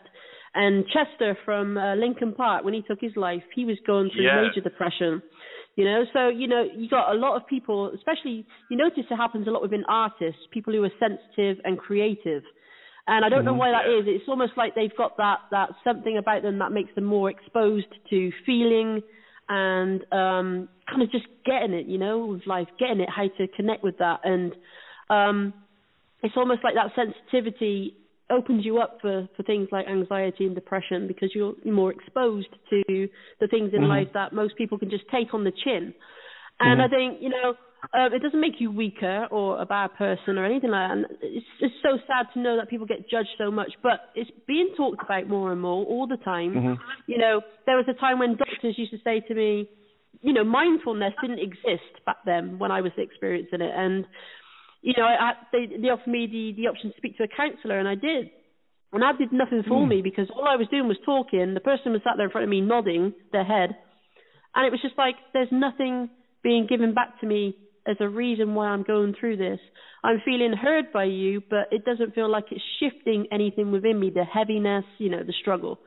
[0.53, 4.25] And Chester from uh, Linkin Park, when he took his life, he was going through
[4.25, 4.35] Yes.
[4.35, 5.21] major depression.
[5.75, 9.15] You know, so you know, you got a lot of people, especially you notice it
[9.15, 12.43] happens a lot within artists, people who are sensitive and creative.
[13.07, 13.57] And I don't know Mhm.
[13.57, 13.99] why that Yeah.
[13.99, 14.05] is.
[14.07, 17.87] It's almost like they've got that that something about them that makes them more exposed
[18.09, 19.01] to feeling
[19.49, 23.47] and um kind of just getting it, you know, with life, getting it, how to
[23.55, 24.19] connect with that.
[24.23, 24.53] And
[25.09, 25.53] um
[26.23, 27.95] it's almost like that sensitivity
[28.29, 32.83] opens you up for, for things like anxiety and depression because you're more exposed to
[33.39, 33.87] the things in Mhm.
[33.89, 35.93] life that most people can just take on the chin.
[36.59, 36.85] And Mhm.
[36.85, 37.55] I think, you know,
[37.93, 40.97] uh, it doesn't make you weaker or a bad person or anything like that.
[40.97, 44.29] And it's it's so sad to know that people get judged so much, but it's
[44.47, 46.53] being talked about more and more all the time.
[46.53, 46.77] Mhm.
[47.07, 49.67] You know, there was a time when doctors used to say to me,
[50.21, 54.05] you know, mindfulness didn't exist back then when I was experiencing it, and
[54.81, 57.79] you know, I, they they offered me the the option to speak to a counsellor,
[57.79, 58.29] and I did,
[58.91, 59.89] and that did nothing for Mm.
[59.89, 61.53] me because all I was doing was talking.
[61.53, 63.75] The person was sat there in front of me nodding their head,
[64.55, 66.09] and it was just like there's nothing
[66.43, 67.55] being given back to me
[67.87, 69.59] as a reason why I'm going through this.
[70.03, 74.09] I'm feeling heard by you, but it doesn't feel like it's shifting anything within me,
[74.09, 75.79] the heaviness, you know, the struggle.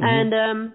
[0.00, 0.04] Mhm.
[0.06, 0.74] And um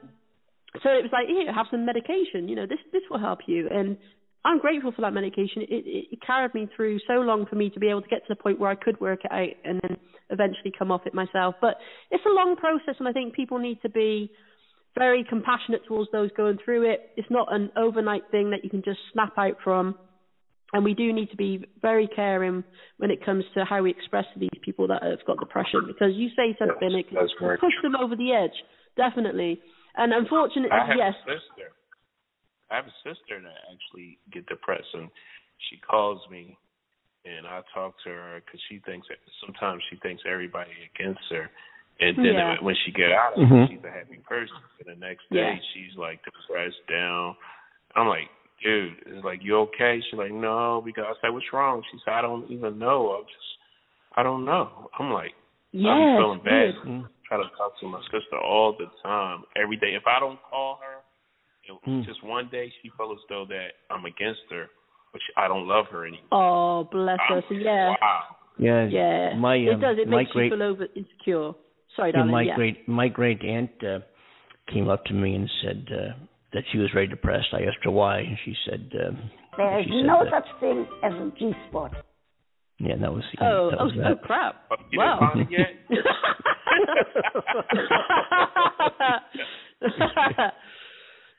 [0.84, 3.68] so it was like, here, have some medication, you know, this this will help you.
[3.72, 3.98] And
[4.46, 5.64] I'm grateful for that medication.
[5.64, 8.20] It, it it carried me through so long for me to be able to get
[8.28, 9.98] to the point where I could work it out and then
[10.30, 11.56] eventually come off it myself.
[11.60, 11.76] But
[12.12, 14.32] it's a long process and I think people need to be
[14.98, 17.12] very compassionate towards those going through it.
[17.18, 19.96] It's not an overnight thing that you can just snap out from.
[20.72, 22.64] And we do need to be very caring
[22.98, 26.14] when it comes to how we express to these people that have got depression because
[26.14, 27.18] you say something, it can
[27.60, 28.54] push them over the edge,
[28.96, 29.60] definitely.
[29.95, 31.71] And unfortunately, I have yes, a sister.
[32.71, 35.10] I have a sister that actually get depressed, and
[35.69, 36.58] she calls me,
[37.25, 41.49] and I talk to her because she thinks that sometimes she thinks everybody against her,
[41.99, 42.62] and then Yeah.
[42.62, 43.67] when she get out of Mhm.
[43.67, 44.56] she's a happy person.
[44.80, 45.60] And the next day, Yeah.
[45.73, 47.36] she's like depressed, down.
[47.95, 48.30] I'm like,
[48.62, 49.99] dude, it's like you okay?
[50.02, 51.84] She's like, no, because I said, what's wrong?
[51.91, 53.17] She said, I don't even know.
[53.17, 53.58] I'm just,
[54.15, 54.89] I don't know.
[54.99, 55.34] I'm like,
[55.73, 56.75] I'm feeling bad.
[56.84, 57.06] good.
[57.30, 59.94] Try to talk to my sister all the time, every day.
[59.96, 60.98] If I don't call her,
[61.72, 62.04] it, Mm.
[62.04, 64.65] just one day she felt as though that I'm against her,
[65.13, 66.26] but she, I don't love her anymore.
[66.32, 67.36] Oh, bless her.
[67.36, 68.24] I'm- So yeah, Wow.
[68.58, 69.36] yeah yeah.
[69.38, 69.98] my it um, does.
[70.00, 71.52] It my makes great you feel over insecure.
[71.96, 72.32] Sorry, yeah, darling.
[72.32, 72.56] my yeah.
[72.56, 74.00] great my great aunt uh,
[74.74, 76.13] came up to me and said uh,
[76.54, 77.54] that she was very depressed.
[77.54, 79.12] I asked her why, and she said uh,
[79.56, 81.92] There's she said no that, such thing as a G spot.
[82.80, 84.22] yeah that was Oh, that oh, was oh, that.
[84.24, 84.56] crap.
[84.94, 85.20] Wow.
[86.70, 87.08] didn't
[90.16, 90.54] find it yet?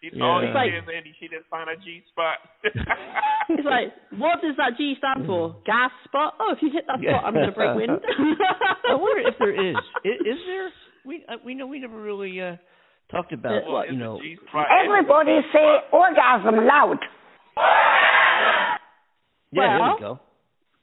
[0.01, 0.19] She Yeah.
[0.25, 2.39] told like- yes, Andy, she didn't find a G spot.
[2.65, 5.57] it's like what does that G stand for?
[5.67, 6.37] Gas spot.
[6.41, 8.01] Oh, if you hit that spot, I'm gonna break wind.
[8.89, 9.77] I wonder if there is.
[10.05, 10.73] Is, is there?
[11.05, 12.57] We uh, we know we never really uh
[13.11, 14.19] talked about Well, you know.
[14.87, 16.99] Everybody say orgasm loud.
[19.53, 20.21] Yeah, there we go.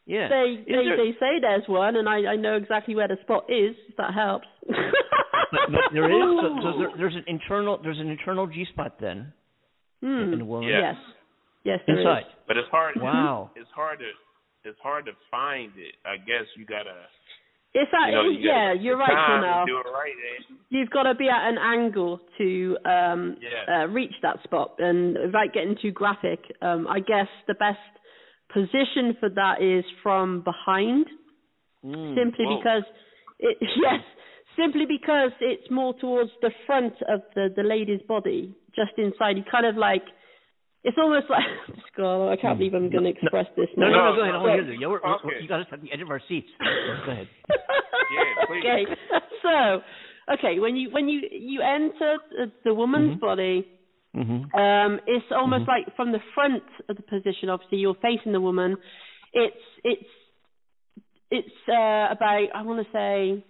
[0.07, 0.29] Yeah.
[0.29, 3.43] They they, there- they say there's one, and I I know exactly where the spot
[3.49, 3.75] is.
[3.89, 4.47] If that helps.
[4.65, 6.39] but, but there is.
[6.41, 7.77] So, so there, there's an internal.
[7.83, 9.33] There's an internal G spot then
[10.01, 10.33] Hmm.
[10.33, 10.69] in the woman.
[10.69, 10.79] Yeah.
[10.79, 10.95] Yes.
[11.63, 12.05] Yes, there is.
[12.05, 12.23] Inside.
[12.47, 12.95] But it's hard.
[13.01, 13.51] Wow.
[13.55, 14.09] It's hard to
[14.69, 15.95] it's hard to find it.
[16.05, 16.95] I guess you gotta.
[17.73, 20.11] It's that, You know, you yeah, you're right, time to Do it right.
[20.11, 20.55] eh?
[20.69, 23.83] You've got to be at an angle to um, Yeah.
[23.83, 27.77] uh, reach that spot, and without getting too graphic, um, I guess the best
[28.53, 31.05] position for that is from behind,
[31.85, 32.15] Mm.
[32.15, 32.57] simply Whoa.
[32.57, 32.83] because
[33.39, 34.01] it yes,
[34.57, 39.37] simply because it's more towards the front of the the lady's body, just inside.
[39.37, 40.03] You kind of like.
[40.83, 41.43] It's almost like
[41.97, 43.67] God, I can't believe I'm going to express this.
[43.75, 44.09] No, no, now.
[44.11, 44.35] no, go ahead.
[44.35, 44.79] I want to hear this.
[44.79, 46.47] We're, we're, you got us at the edge of our seats.
[47.05, 47.27] Go ahead.
[47.49, 48.63] Yeah, please.
[48.63, 48.85] okay.
[49.43, 49.81] So,
[50.35, 53.19] okay, when you when you you enter the, the woman's Mhm.
[53.19, 53.67] body,
[54.17, 54.59] Mm-hmm.
[54.59, 57.49] um, it's almost like from the front of the position.
[57.49, 58.77] Obviously, you're facing the woman.
[59.33, 60.09] It's it's
[61.29, 63.43] it's uh, about I want to say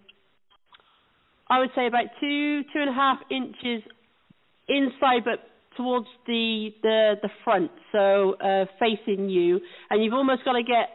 [1.49, 3.81] I would say about two two and a half inches
[4.67, 5.39] inside, but
[5.77, 10.89] towards the the the front, so uh, facing you, and you've almost got to get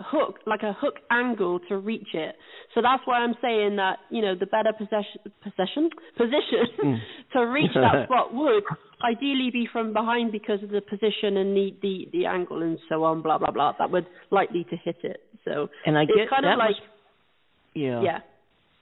[0.00, 2.34] hook like a hook angle to reach it.
[2.74, 6.98] So that's why I'm saying that you know the better possession possession position Mm.
[7.32, 8.64] to reach that spot would
[9.04, 13.04] ideally be from behind because of the position and the the the angle and so
[13.04, 15.20] on blah blah blah that would likely to hit it.
[15.44, 18.00] So And I it's get kind that of like must- Yeah.
[18.02, 18.18] yeah,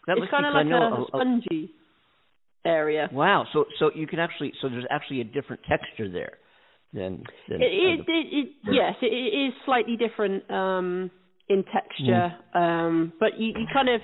[0.06, 1.70] That it's kind of like know a, a- a- spongy
[2.64, 3.08] area.
[3.12, 3.46] Wow.
[3.52, 6.38] So so you can actually so there's actually a different texture there
[6.92, 11.10] than than It, it, the- it, it, yes, it, it is slightly different um,
[11.48, 14.00] in texture, um, but you, you kind of.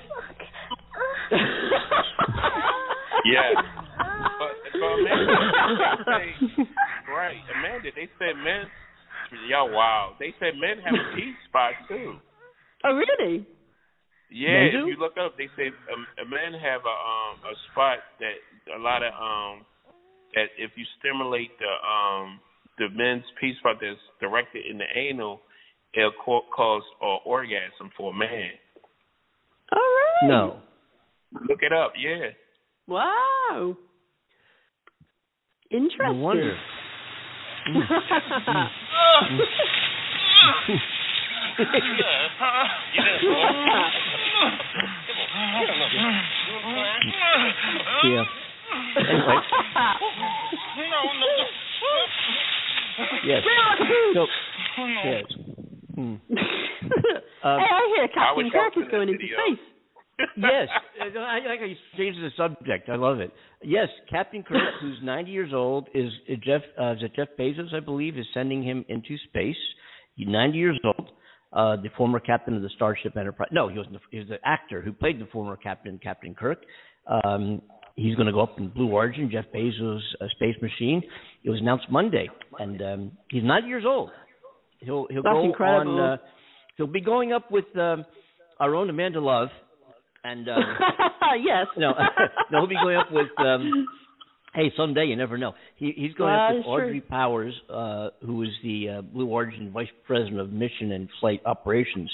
[3.25, 3.63] Yeah.
[3.99, 6.69] But, but Amanda, they say,
[7.11, 8.71] right, Amanda, they said men,
[9.49, 10.15] y'all wow.
[10.19, 12.15] They said men have a G spot too.
[12.85, 13.47] oh really?
[14.31, 18.37] Yeah, if you look up, they say um, men have a um a spot that
[18.77, 19.65] a lot of um
[20.35, 22.39] that if you stimulate the um
[22.79, 25.41] the men's P spot that's directed in the anal,
[25.95, 28.51] it'll co- cause uh, orgasm for a man.
[29.73, 30.29] All right.
[30.29, 30.57] no.
[31.49, 32.29] Look it up, yeah.
[32.87, 33.77] Wow.
[35.71, 36.21] No Interesting.
[36.23, 36.57] wonder.
[48.05, 48.25] Yeah.
[48.97, 49.37] Anyway.
[53.25, 53.43] Yes.
[54.15, 54.27] So
[55.05, 55.25] yes.
[55.95, 56.01] Hmm.
[56.01, 59.37] Um, hey, I hear Captain Kirk is going into video.
[59.37, 59.78] space.
[60.37, 60.69] Yes,
[61.01, 62.89] I like how you changed the subject.
[62.89, 63.33] I love it.
[63.63, 66.11] Yes, Captain Kirk, who's 90 years old, is
[66.45, 66.63] Jeff.
[66.81, 67.75] Uh, is it Jeff Bezos?
[67.75, 69.57] I believe is sending him into space.
[70.15, 71.11] He's 90 years old.
[71.51, 73.49] Uh, the former captain of the Starship Enterprise.
[73.53, 76.59] No, he was the, he was the actor who played the former captain, Captain Kirk.
[77.07, 77.63] Um,
[77.97, 81.03] he's going to go up in Blue Origin, Jeff Bezos' uh, space machine.
[81.45, 82.29] It was announced Monday,
[82.59, 84.11] and um, he's 90 years old.
[84.81, 85.99] He'll he'll That's go incredible.
[85.99, 86.11] on.
[86.13, 86.17] Uh,
[86.77, 88.05] he'll be going up with um,
[88.61, 89.49] our own Amanda Love,
[90.31, 90.49] and.
[91.29, 91.67] Um, yes.
[91.77, 91.93] no,
[92.51, 93.27] no, he'll be going up with.
[93.39, 93.87] Um,
[94.55, 95.53] hey, someday you never know.
[95.77, 99.71] He, he's going Well, up with Audrey Powers, uh, who is the uh, Blue Origin
[99.73, 102.11] Vice President of Mission and Flight Operations,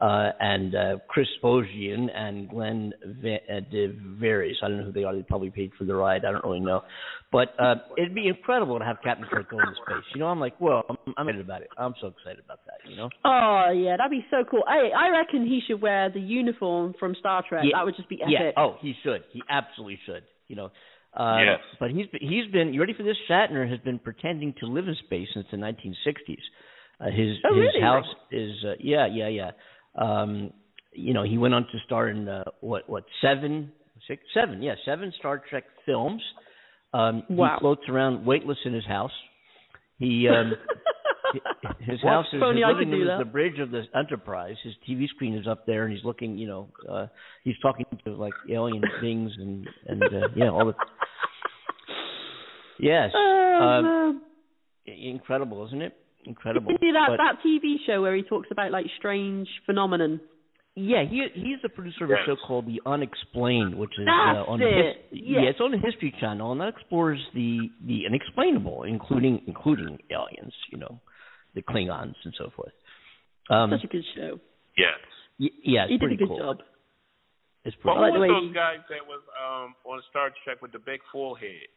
[0.00, 4.54] uh, and uh, Chris Bogian and Glenn Va- uh, DeVaries.
[4.62, 5.14] I don't know who they are.
[5.14, 6.24] They probably paid for the ride.
[6.24, 6.82] I don't really know,
[7.30, 10.04] but uh, it'd be incredible to have Captain Kirk go into space.
[10.14, 11.68] You know, I'm like, well, I'm, I'm excited about it.
[11.78, 12.90] I'm so excited about that.
[12.90, 13.08] You know.
[13.24, 14.64] Oh yeah, that'd be so cool.
[14.66, 17.62] I I reckon he should wear the uniform from Star Trek.
[17.64, 17.78] Yeah.
[17.78, 18.34] That would just be epic.
[18.38, 18.50] Yeah.
[18.56, 19.22] Oh, he should.
[19.32, 20.24] He absolutely should.
[20.48, 20.70] You know.
[21.16, 21.60] Uh, Yes.
[21.78, 22.74] But he's been, he's been.
[22.74, 23.16] You ready for this?
[23.30, 26.38] Shatner has been pretending to live in space since the 1960s.
[27.00, 27.80] Uh, his Oh, his really?
[27.80, 29.50] house is uh, yeah yeah yeah.
[29.96, 30.52] Um,
[30.92, 33.72] you know he went on to star in uh, what what seven
[34.08, 36.22] six seven yeah seven Star Trek films.
[36.92, 37.56] Um, Wow.
[37.56, 39.10] He floats around weightless in his house.
[39.98, 40.52] He um,
[41.80, 44.56] his Well, house is if only his living room is the bridge of the Enterprise.
[44.62, 46.38] His TV screen is up there, and he's looking.
[46.38, 47.06] You know, uh,
[47.42, 50.74] he's talking to like alien things and and uh, yeah, all the.
[52.78, 54.22] Yes, Oh, um,
[54.84, 55.96] incredible, isn't it?
[56.26, 56.72] Incredible.
[56.72, 60.20] Did you see that But- that TV show where he talks about like strange phenomenon?
[60.76, 64.50] Yeah, he he's the producer of a show called The Unexplained, which is That's uh,
[64.50, 65.06] on the it.
[65.10, 65.42] his, Yes.
[65.44, 70.52] yeah, it's on the History Channel, and that explores the the unexplainable, including including aliens,
[70.72, 70.98] you know,
[71.54, 72.72] the Klingons and so forth.
[73.50, 74.40] Um, Such a good show.
[74.76, 74.96] Yeah.
[75.38, 76.38] y- yeah, it's he did a good cool.
[76.38, 76.58] job.
[77.64, 77.94] It's pretty.
[77.96, 81.00] who like the was those guys that was um on Star Trek with the big
[81.12, 81.68] forehead?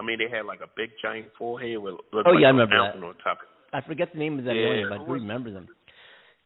[0.00, 2.76] I mean, they had like a big giant forehead with Oh, like yeah, I remember
[2.80, 2.96] that.
[3.04, 3.38] on top.
[3.76, 5.68] I forget the name of that Yeah, alien, but I do remember them.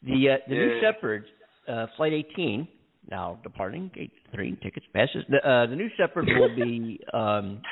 [0.03, 0.81] The uh, the New Yeah.
[0.81, 1.25] Shepard,
[1.69, 2.67] uh, Flight 18,
[3.09, 5.25] now departing, gate three, tickets, passes.
[5.29, 7.63] The, uh, the New Shepard will be um,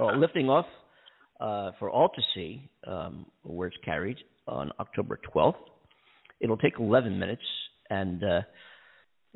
[0.00, 0.64] uh, lifting off
[1.40, 4.16] uh, for all to see, um, where it's carried
[4.48, 5.56] on October 12th.
[6.40, 7.42] It'll take 11 minutes,
[7.90, 8.40] and uh,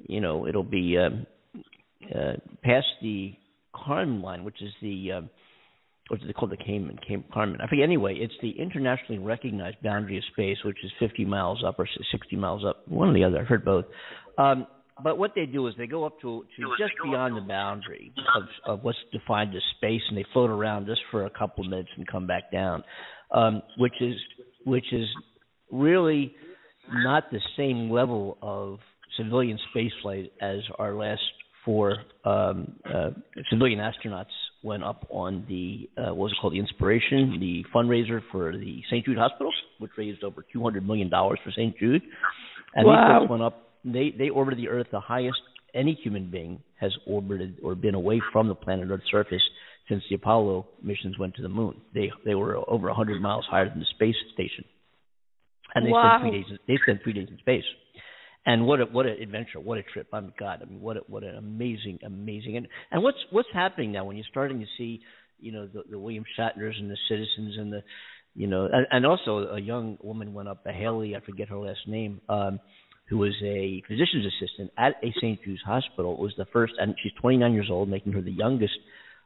[0.08, 1.26] you know it'll be um,
[2.14, 3.34] uh, past the
[3.74, 5.30] Kármán line, which is the um,
[6.14, 6.98] do they call the Cayman,
[7.34, 7.60] Kármán?
[7.60, 7.82] I forget.
[7.82, 12.36] Anyway, it's the internationally recognized boundary of space, which is 50 miles up or 60
[12.36, 13.40] miles up, one or the other.
[13.40, 13.86] I've heard both.
[14.38, 14.66] Um,
[15.02, 18.44] but what they do is they go up to, to just beyond the boundary of,
[18.78, 21.90] of what's defined as space, and they float around just for a couple of minutes
[21.96, 22.82] and come back down,
[23.32, 24.14] um, which is
[24.64, 25.06] which is
[25.70, 26.34] really
[26.90, 28.78] not the same level of
[29.18, 31.20] civilian spaceflight as our last
[31.66, 33.10] four um, uh,
[33.50, 38.20] civilian astronauts went up on the uh, what was it called the Inspiration, the fundraiser
[38.32, 39.04] for the St.
[39.04, 41.76] Jude Hospital, which raised over two hundred million dollars for St.
[41.76, 42.02] Jude,
[42.74, 42.92] and Wow.
[42.94, 43.68] these folks went up.
[43.84, 45.38] They they orbited the Earth the highest
[45.74, 49.42] any human being has orbited or been away from the planet Earth's surface
[49.88, 51.74] since the Apollo missions went to the moon.
[51.94, 54.64] They they were over 100 miles higher than the space station,
[55.74, 56.18] and they Wow.
[56.18, 56.58] spent three days.
[56.66, 57.64] They spent three days in space.
[58.46, 59.58] And what a what an adventure!
[59.58, 60.06] What a trip!
[60.12, 60.60] I mean, God!
[60.62, 62.56] I mean, what a, what an amazing, amazing!
[62.56, 65.00] And and what's what's happening now when you're starting to see,
[65.40, 67.82] you know, the, the William Shatners and the citizens and the,
[68.36, 71.58] you know, and, and also a young woman went up, a Haley, I forget her
[71.58, 72.60] last name, um,
[73.08, 75.42] who was a physician's assistant at a St.
[75.42, 76.16] Jude's hospital.
[76.16, 78.78] Was the first, and she's 29 years old, making her the youngest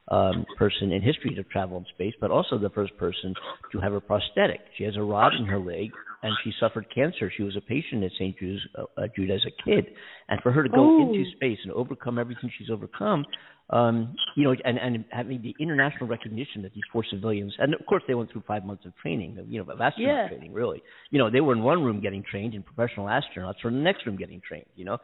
[0.07, 3.35] um, person in history to travel in space, but also the first person
[3.71, 4.61] to have a prosthetic.
[4.77, 5.91] She has a rod in her leg,
[6.23, 7.31] and she suffered cancer.
[7.35, 8.37] She was a patient at St.
[8.37, 9.85] Jude's uh, Jude as a kid,
[10.29, 11.01] and for her to go Oh.
[11.01, 13.25] into space and overcome everything she's overcome,
[13.71, 17.85] um, you know, and and having the international recognition that these four civilians, and of
[17.85, 20.27] course they went through five months of training, you know, of astronaut Yeah.
[20.27, 20.81] training, really.
[21.09, 23.83] You know, they were in one room getting trained, and professional astronauts were in the
[23.83, 24.65] next room getting trained.
[24.75, 24.97] You know,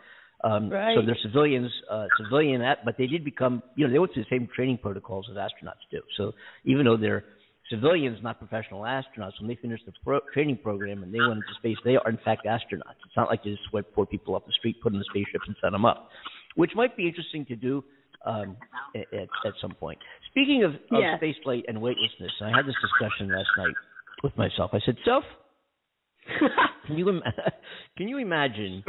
[0.43, 0.95] um, Right.
[0.95, 4.23] so they're civilians, uh, civilian, at, but they did become, you know, they went through
[4.23, 6.01] the same training protocols as astronauts do.
[6.15, 6.34] So
[6.65, 7.23] even though they're
[7.69, 11.53] civilians, not professional astronauts, when they finish the pro- training program and they went into
[11.60, 12.99] space, they are in fact astronauts.
[13.06, 15.06] It's not like they just swept four people off the street, put them in the
[15.12, 16.10] spaceships, and send them up,
[16.56, 17.84] which might be interesting to do
[18.25, 18.58] um,
[18.95, 19.99] at, at, at some point.
[20.32, 21.17] Speaking of, of Yeah.
[21.17, 23.75] space flight and weightlessness, I had this discussion last night
[24.23, 24.71] with myself.
[24.73, 25.23] I said, "Self,
[26.88, 27.21] can you im-
[27.97, 28.84] can you imagine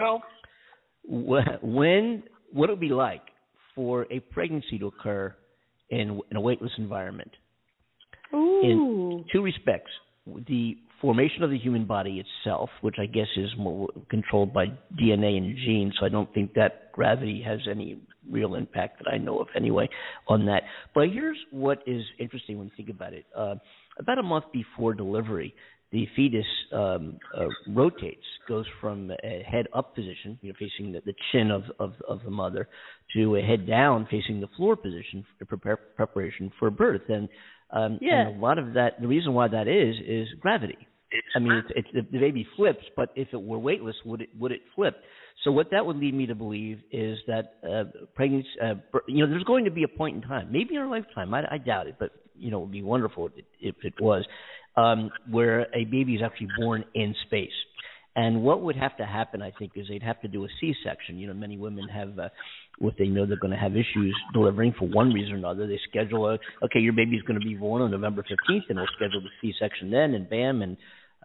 [1.04, 3.22] wh- when what it would be like
[3.74, 5.34] for a pregnancy to occur
[5.90, 7.30] in in a weightless environment?"
[8.34, 8.60] Ooh.
[8.62, 9.90] in two respects.
[10.26, 14.66] The formation of the human body itself, which I guess is more controlled by
[15.00, 17.98] DNA and genes, so I don't think that gravity has any
[18.30, 19.88] real impact that I know of anyway
[20.26, 20.64] on that.
[20.94, 23.24] But here's what is interesting when you think about it.
[23.36, 23.54] Uh,
[23.98, 25.54] about a month before delivery,
[25.90, 31.00] the fetus um, uh, rotates, goes from a head up position, you know, facing the,
[31.06, 32.68] the chin of, of, of the mother,
[33.14, 37.02] to a head down facing the floor position for prepare, preparation for birth.
[37.08, 37.28] And
[37.70, 38.28] um, Yeah.
[38.28, 40.78] and a lot of that, the reason why that is, is gravity.
[41.34, 44.28] I mean, it's, it's, the, the baby flips, but if it were weightless, would it
[44.38, 44.94] would it flip?
[45.42, 48.74] So what that would lead me to believe is that uh, pregnancy, uh,
[49.06, 51.44] you know, there's going to be a point in time, maybe in our lifetime, I,
[51.50, 54.26] I doubt it, but you know, it would be wonderful if it, if it was,
[54.76, 57.50] um, where a baby is actually born in space.
[58.14, 61.18] And what would have to happen, I think, is they'd have to do a C-section.
[61.18, 62.28] You know, many women have, uh,
[62.78, 65.66] what they know they're going to have issues delivering for one reason or another.
[65.66, 68.86] They schedule a, okay, your baby's going to be born on November 15th, and we'll
[68.96, 70.76] schedule the C-section then, and bam, and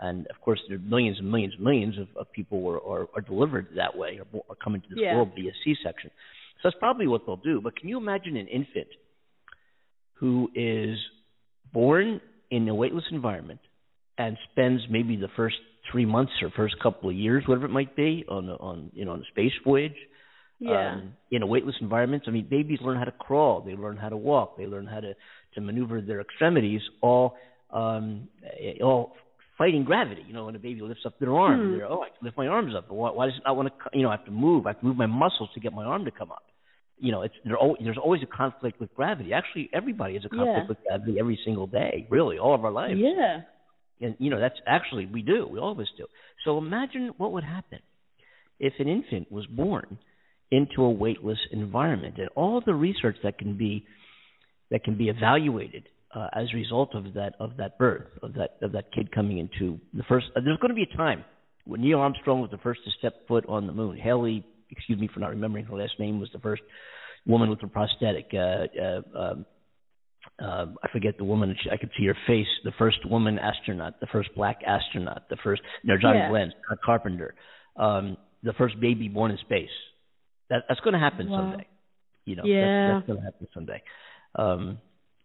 [0.02, 2.82] and of course, there are millions and millions and millions of, of people who are,
[3.02, 5.16] are, are delivered that way, or, or come into this Yeah.
[5.16, 6.10] world via C-section.
[6.56, 7.62] So that's probably what they'll do.
[7.62, 8.88] But can you imagine an infant
[10.16, 10.98] who is
[11.72, 13.60] born in a weightless environment
[14.18, 15.58] and spends maybe the first
[15.92, 19.06] three months or first couple of years, whatever it might be, on a, on you
[19.06, 19.96] know on a space voyage,
[20.64, 20.94] Yeah.
[20.94, 22.24] um, in a weightless environment.
[22.28, 25.00] I mean, babies learn how to crawl, they learn how to walk, they learn how
[25.02, 25.14] to
[25.56, 27.36] to maneuver their extremities, all
[27.72, 28.28] um,
[28.60, 29.14] eh, all
[29.58, 30.24] fighting gravity.
[30.28, 31.72] You know, when a baby lifts up their arm, Hmm.
[31.78, 32.88] they're oh, I can lift my arms up.
[32.88, 33.98] But why, why does it not want to?
[33.98, 34.66] You know, I have to move.
[34.66, 36.44] I have to move my muscles to get my arm to come up.
[37.00, 39.34] You know, it's There's always a conflict with gravity.
[39.34, 40.68] Actually, everybody has a conflict Yeah.
[40.70, 42.08] with gravity every single day.
[42.10, 43.00] Really, all of our lives.
[43.00, 43.42] yeah.
[44.02, 45.48] And you know, that's actually we do.
[45.52, 46.06] We all of us do.
[46.46, 47.80] So imagine what would happen
[48.60, 49.98] if an infant was born
[50.54, 53.86] into a weightless environment and all the research that can be
[54.70, 58.58] that can be evaluated uh, as a result of that of that birth of that
[58.62, 60.28] of that kid coming into the first.
[60.36, 61.26] Uh, there's going to be a time
[61.66, 63.98] when Neil Armstrong was the first to step foot on the moon.
[63.98, 66.62] Haley, excuse me for not remembering her last name, was the first
[67.26, 68.30] woman with a prosthetic.
[68.34, 68.38] Uh,
[68.80, 69.46] uh, um,
[70.40, 71.56] uh, I forget the woman.
[71.72, 72.48] I could see her face.
[72.64, 75.62] The first woman astronaut, the first black astronaut, the first.
[75.84, 76.30] No, John Yeah.
[76.30, 77.34] Glenn, Scott Carpenter,
[77.76, 79.76] um, the first baby born in space.
[80.50, 81.52] That, that's going to happen Wow.
[81.52, 81.68] someday.
[82.26, 82.62] You know, Yeah.
[82.94, 83.82] that's, that's going to happen someday.
[84.36, 84.78] Um,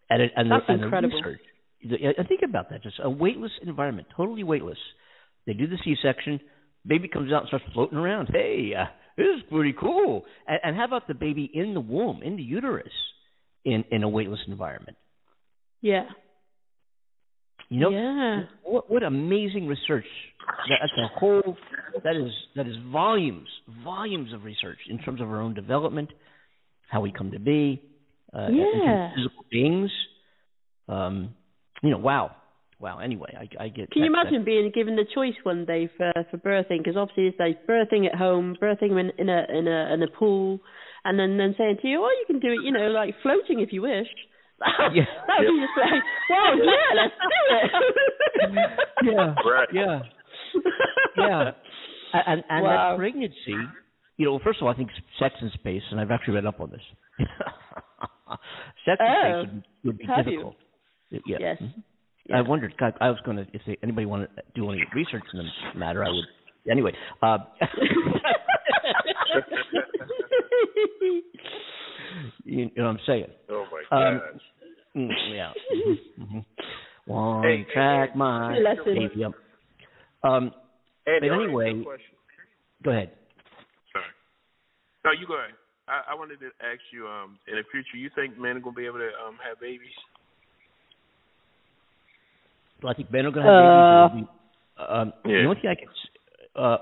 [0.09, 1.21] and it, and That's and incredible.
[1.21, 2.27] research.
[2.27, 2.83] think about that.
[2.83, 4.77] Just a weightless environment, totally weightless.
[5.45, 6.39] They do the C-section.
[6.85, 8.29] Baby comes out and starts floating around.
[8.31, 8.85] Hey, uh,
[9.17, 10.25] this is pretty cool.
[10.47, 12.91] And, and how about the baby in the womb, in the uterus,
[13.65, 14.97] in in a weightless environment?
[15.81, 16.05] Yeah.
[17.69, 18.43] You know, Yeah.
[18.63, 20.05] what, what amazing research.
[20.67, 21.55] That's a whole.
[22.03, 23.47] That is that is volumes,
[23.83, 26.09] volumes of research in terms of our own development,
[26.89, 27.81] how we come to be,
[28.33, 29.09] uh, in terms of Yeah.
[29.15, 29.91] physical beings.
[30.87, 31.35] Um,
[31.83, 32.31] you know, wow,
[32.79, 32.97] wow.
[32.97, 33.91] Anyway, I, I get.
[33.91, 36.79] Can you that- that- imagine being given the choice one day for for birthing?
[36.79, 40.07] Because obviously it's like birthing at home, birthing in, in a in a in a
[40.07, 40.59] pool,
[41.05, 43.59] and then then saying to you, oh, you can do it, you know, like floating
[43.59, 44.07] if you wish.
[44.93, 45.05] Yeah.
[45.27, 49.13] that would be just like, wow, yeah, let's do it.
[49.13, 49.67] yeah, Right.
[49.73, 49.99] yeah,
[51.17, 51.51] yeah.
[52.25, 52.91] And and Wow.
[52.93, 53.55] that pregnancy,
[54.17, 54.89] you know, first of all, I think
[55.19, 56.81] sex in space, and I've actually read up on this.
[58.85, 60.31] sex in Oh, space would, would be have you?
[60.31, 60.55] difficult.
[61.11, 61.37] Yeah.
[61.39, 61.57] Yes.
[61.61, 61.83] mhm.
[62.25, 62.37] Yeah.
[62.37, 62.73] I wondered.
[62.77, 63.45] God, I was going to.
[63.53, 66.25] If they, anybody wanted to do any research in the matter, I would.
[66.69, 66.93] Anyway.
[67.21, 67.37] Uh,
[72.45, 73.25] you know what I'm saying?
[73.49, 74.41] Oh my Um, gosh.
[74.95, 75.53] Mm, yeah.
[75.71, 76.39] hmm hmm
[77.05, 78.95] One Hey, track hey, my Lesson.
[78.95, 79.33] baby up.
[80.23, 80.51] Um,
[81.05, 81.83] Hey, but anyway,
[82.83, 83.11] go ahead.
[83.91, 84.05] Sorry.
[85.05, 85.55] No, you go ahead.
[85.87, 88.75] I, I wanted to ask you, um, in the future, you think men are gonna
[88.75, 89.95] be able to um have babies?
[92.81, 94.27] Do I think men are going to have babies?
[94.77, 95.41] Um, Yeah.
[95.41, 96.09] The only thing I could, s-
[96.55, 96.77] uh,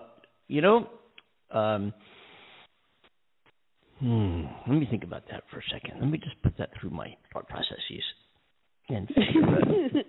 [0.47, 0.87] you know,
[1.51, 1.93] um,
[3.99, 5.99] hmm, let me think about that for a second.
[5.99, 8.03] Let me just put that through my thought processes.
[8.89, 10.03] And figure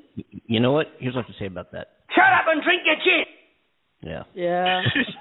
[0.47, 0.87] you know what?
[0.99, 1.89] Here's what I have to say about that.
[2.15, 3.25] Shut up and drink your gin.
[4.01, 4.23] Yeah.
[4.35, 4.83] Yeah.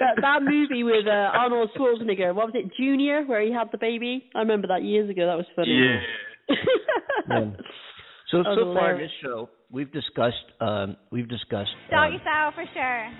[0.00, 3.78] that that movie with uh, Arnold Schwarzenegger, what was it, Junior, where he had the
[3.78, 4.24] baby?
[4.34, 5.26] I remember that years ago.
[5.26, 5.72] That was funny.
[5.72, 6.56] Yeah.
[7.28, 7.52] Yeah.
[8.30, 12.20] So That was so far in this show, we've discussed um, we've discussed Doggy um,
[12.22, 13.10] style for sure.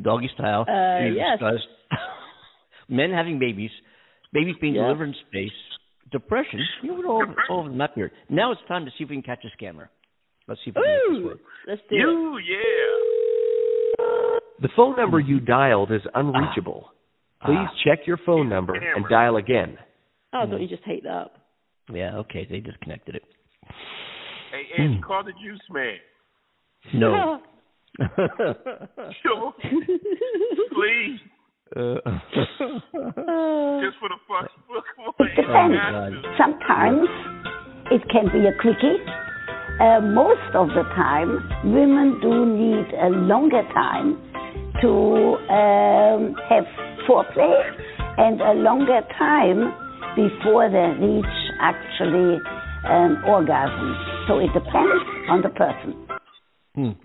[0.00, 0.62] doggy style.
[0.68, 1.40] Uh, we've yes.
[1.40, 1.66] discussed
[2.88, 3.70] men having babies,
[4.32, 4.82] babies being Yeah.
[4.82, 5.78] delivered in space,
[6.10, 6.60] depression.
[6.82, 8.12] You know, we're all over, all over the map here.
[8.28, 9.88] Now it's time to see if we can catch a scammer.
[10.46, 11.40] Let's see if we can make this Ooh, work.
[11.66, 12.00] let's do it.
[12.00, 13.24] You, yeah.
[14.60, 16.90] The phone number you dialed is unreachable.
[17.40, 17.46] Ah.
[17.46, 17.74] Please ah.
[17.84, 19.78] check your phone number and dial again.
[20.32, 21.30] Oh, don't you just hate that?
[21.92, 23.22] Yeah, okay, they disconnected it.
[24.50, 24.82] Hey, hmm.
[24.82, 25.96] and call the juice man.
[26.94, 27.40] No.
[29.22, 29.52] Sure.
[30.72, 31.20] Please.
[31.76, 31.98] Uh,
[33.82, 34.46] Just for the fuck.
[34.94, 35.76] Come It depends.
[36.38, 37.08] Sometimes
[37.90, 39.02] it can be a quickie.
[39.80, 44.14] Uh, most of the time, women do need a longer time
[44.80, 46.64] to um, have
[47.08, 47.58] foreplay
[48.18, 49.74] and a longer time
[50.14, 52.38] before they reach actually
[52.84, 53.96] an orgasm.
[54.28, 56.06] So it depends on the person.
[56.76, 57.03] Hmm.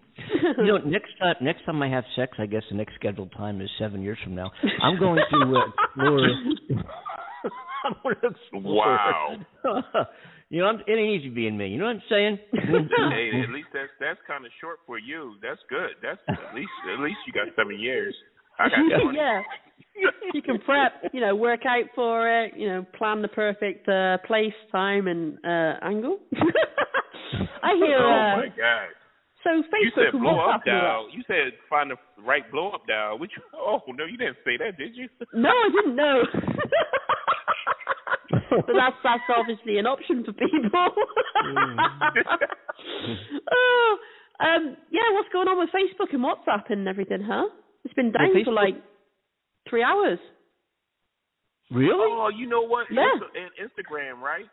[0.57, 3.61] You know, next time next time I have sex, I guess the next scheduled time
[3.61, 4.51] is seven years from now.
[4.83, 6.29] I'm going to uh, explore.
[7.85, 8.75] I'm going to explore.
[8.75, 9.37] Wow.
[10.49, 11.67] you know, I'm, it ain't easy being me.
[11.69, 12.39] You know what I'm saying?
[12.53, 15.35] hey, at least that's that's kind of short for you.
[15.41, 15.91] That's good.
[16.03, 18.15] That's at least at least you got seven years.
[18.59, 19.17] I got twenty.
[19.17, 19.41] yeah.
[20.33, 24.17] You can prep, you know, work out for it, you know, plan the perfect uh,
[24.25, 26.19] place, time, and uh, angle.
[27.63, 27.97] I hear.
[27.99, 28.87] oh Uh, my god.
[29.43, 31.07] So You Facebook said and blow WhatsApp up dial.
[31.11, 33.17] You said find the right blow up dial.
[33.19, 33.31] Which?
[33.55, 35.07] Oh no, you didn't say that, did you?
[35.33, 36.23] No, I didn't know.
[38.51, 40.71] but that's that's obviously an option for people.
[43.51, 43.97] oh,
[44.39, 45.01] um, yeah.
[45.13, 47.45] What's going on with Facebook and WhatsApp and everything, huh?
[47.85, 48.75] It's been down for Facebook- like
[49.69, 50.19] three hours.
[51.71, 51.93] really?
[51.93, 52.87] Oh, you know what?
[52.91, 53.03] Yeah.
[53.15, 54.45] Insta- and Instagram, right?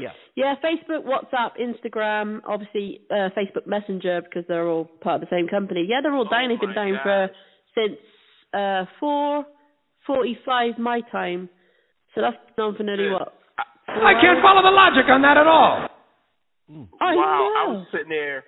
[0.00, 0.10] Yeah.
[0.34, 5.46] Yeah, Facebook, WhatsApp, Instagram, obviously uh, Facebook Messenger because they're all part of the same
[5.46, 5.86] company.
[5.88, 6.48] Yeah, they're all down.
[6.48, 7.30] They've been my down for
[7.74, 7.98] since
[8.52, 9.44] uh, four
[10.06, 11.48] forty-five my time.
[12.14, 13.34] So that's been on for nearly what?
[13.86, 15.88] I can't follow the logic on that at all.
[17.00, 18.44] I wow, I was sitting there.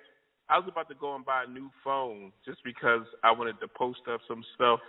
[0.49, 3.67] I was about to go and buy a new phone just because I wanted to
[3.67, 4.79] post up some stuff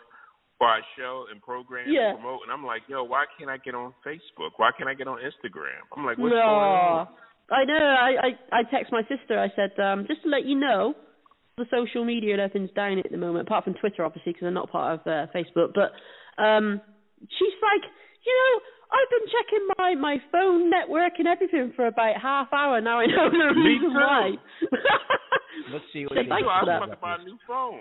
[0.58, 2.10] for our show and program Yeah.
[2.10, 2.42] and promote.
[2.42, 4.58] And I'm like, yo, why can't I get on Facebook?
[4.58, 5.80] Why can't I get on Instagram?
[5.96, 6.42] I'm like, what's no.
[6.42, 7.08] going on?
[7.50, 7.80] I know.
[7.80, 9.38] I, I I text my sister.
[9.38, 10.94] I said, um, just to let you know,
[11.56, 14.54] the social media and everything's down at the moment, apart from Twitter, obviously, because I'm
[14.54, 15.72] not part of uh, Facebook.
[15.74, 15.96] But
[16.42, 16.80] um,
[17.22, 17.82] she's like,
[18.26, 18.52] you know,
[18.92, 23.00] I've been checking my my phone network and everything for about half hour now.
[23.00, 24.32] I know the reason why.
[25.72, 27.80] Let's see what Say you thanks I for was about a new phone.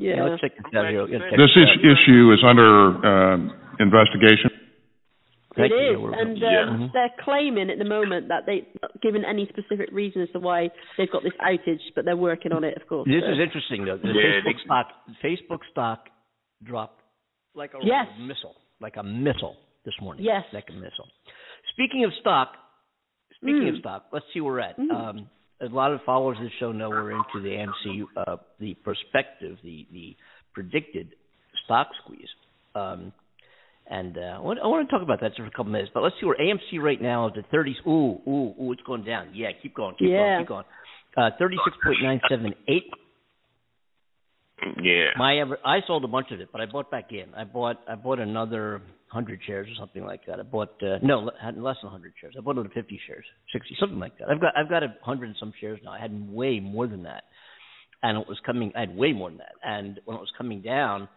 [0.00, 0.24] Yeah, Yeah.
[0.32, 1.02] let's check this out here.
[1.04, 1.92] Let's check This this is, out.
[1.92, 2.70] issue is under
[3.04, 3.36] uh,
[3.78, 4.50] investigation.
[5.56, 5.90] Thank it you.
[5.92, 6.88] is, We're- and um, Yeah.
[6.94, 10.70] They're claiming at the moment that they've not given any specific reason as to why
[10.96, 13.08] they've got this outage, but they're working on it, of course.
[13.08, 13.32] This so.
[13.32, 13.98] is interesting though.
[13.98, 14.86] The Yeah, Facebook they- stock
[15.22, 16.08] Facebook stock
[16.62, 17.02] dropped
[17.54, 18.06] like a Yes.
[18.18, 20.24] missile, like a missile this morning.
[20.24, 20.44] Yes.
[20.52, 21.08] like a missile.
[21.72, 22.54] Speaking of stock,
[23.36, 23.80] speaking of Mm.
[23.80, 24.78] stock, let's see where we're at.
[24.78, 24.90] Mm.
[24.92, 25.30] Um,
[25.60, 29.58] a lot of followers of the show know we're into the AMC, uh, the perspective,
[29.62, 30.16] the the
[30.54, 31.14] predicted
[31.64, 32.28] stock squeeze.
[32.74, 33.12] Um,
[33.88, 35.90] and uh, I, want, I want to talk about that for a couple minutes.
[35.92, 37.84] But let's see where AMC right now is at 30s.
[37.86, 39.30] Ooh, ooh, ooh, it's going down.
[39.34, 40.38] Yeah, keep going, keep Yeah.
[40.38, 40.64] going, keep going.
[41.16, 42.82] Uh, 36.978.
[44.82, 45.06] Yeah.
[45.16, 47.34] My ever, I sold a bunch of it, but I bought back in.
[47.34, 50.38] I bought I bought another hundred shares or something like that.
[50.38, 52.34] I bought uh, no had less than hundred shares.
[52.38, 54.28] I bought another fifty shares, sixty something like that.
[54.28, 55.92] I've got I've got a hundred and some shares now.
[55.92, 57.24] I had way more than that,
[58.02, 58.72] and it was coming.
[58.76, 61.08] I had way more than that, and when it was coming down,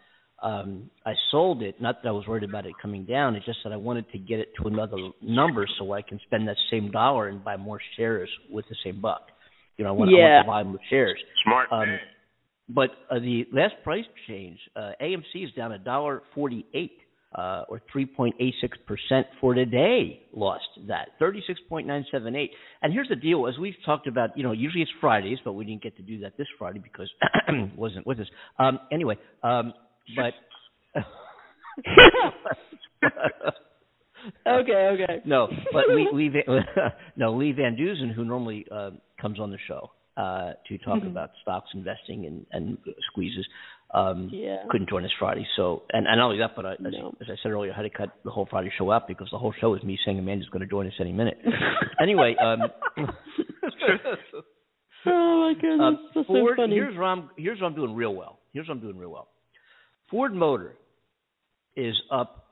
[0.41, 1.79] um, I sold it.
[1.79, 3.35] Not that I was worried about it coming down.
[3.35, 6.47] It's just that I wanted to get it to another number so I can spend
[6.47, 9.27] that same dollar and buy more shares with the same buck.
[9.77, 11.19] You know, I want, I want the volume of shares.
[11.45, 11.99] Smart Um, man.
[12.69, 16.97] but uh, the last price change, uh, AMC is down a dollar forty-eight,
[17.35, 20.21] uh, or three point eight six percent for today.
[20.33, 22.51] Lost that thirty-six point nine seven eight.
[22.81, 25.65] And here's the deal: as we've talked about, you know, usually it's Fridays, but we
[25.65, 27.09] didn't get to do that this Friday because
[27.75, 28.27] wasn't with us.
[28.59, 29.73] Um, anyway, um,
[30.15, 30.33] but.
[34.47, 35.21] Okay, okay.
[35.25, 36.63] No, but Lee, Lee Van,
[37.17, 41.07] no Lee Van Dusen, who normally uh, comes on the show uh, to talk Mhm.
[41.07, 42.77] about stocks investing and, and
[43.11, 43.45] squeezes,
[43.93, 44.63] um, Yeah.
[44.69, 45.45] couldn't join us Friday.
[45.55, 47.13] So, and, and not only that, but I, as, No.
[47.21, 49.37] as I said earlier, I had to cut the whole Friday show out because the
[49.37, 51.37] whole show is me saying Amanda's going to join us any minute.
[52.01, 52.61] anyway, um,
[55.05, 56.53] Oh my goodness, um, that's Ford.
[56.57, 56.75] so funny.
[56.75, 57.29] Here's where I'm.
[57.37, 58.39] Here's where I'm doing real well.
[58.53, 59.27] Here's where I'm doing real well.
[60.09, 60.75] Ford Motor
[61.75, 62.45] is up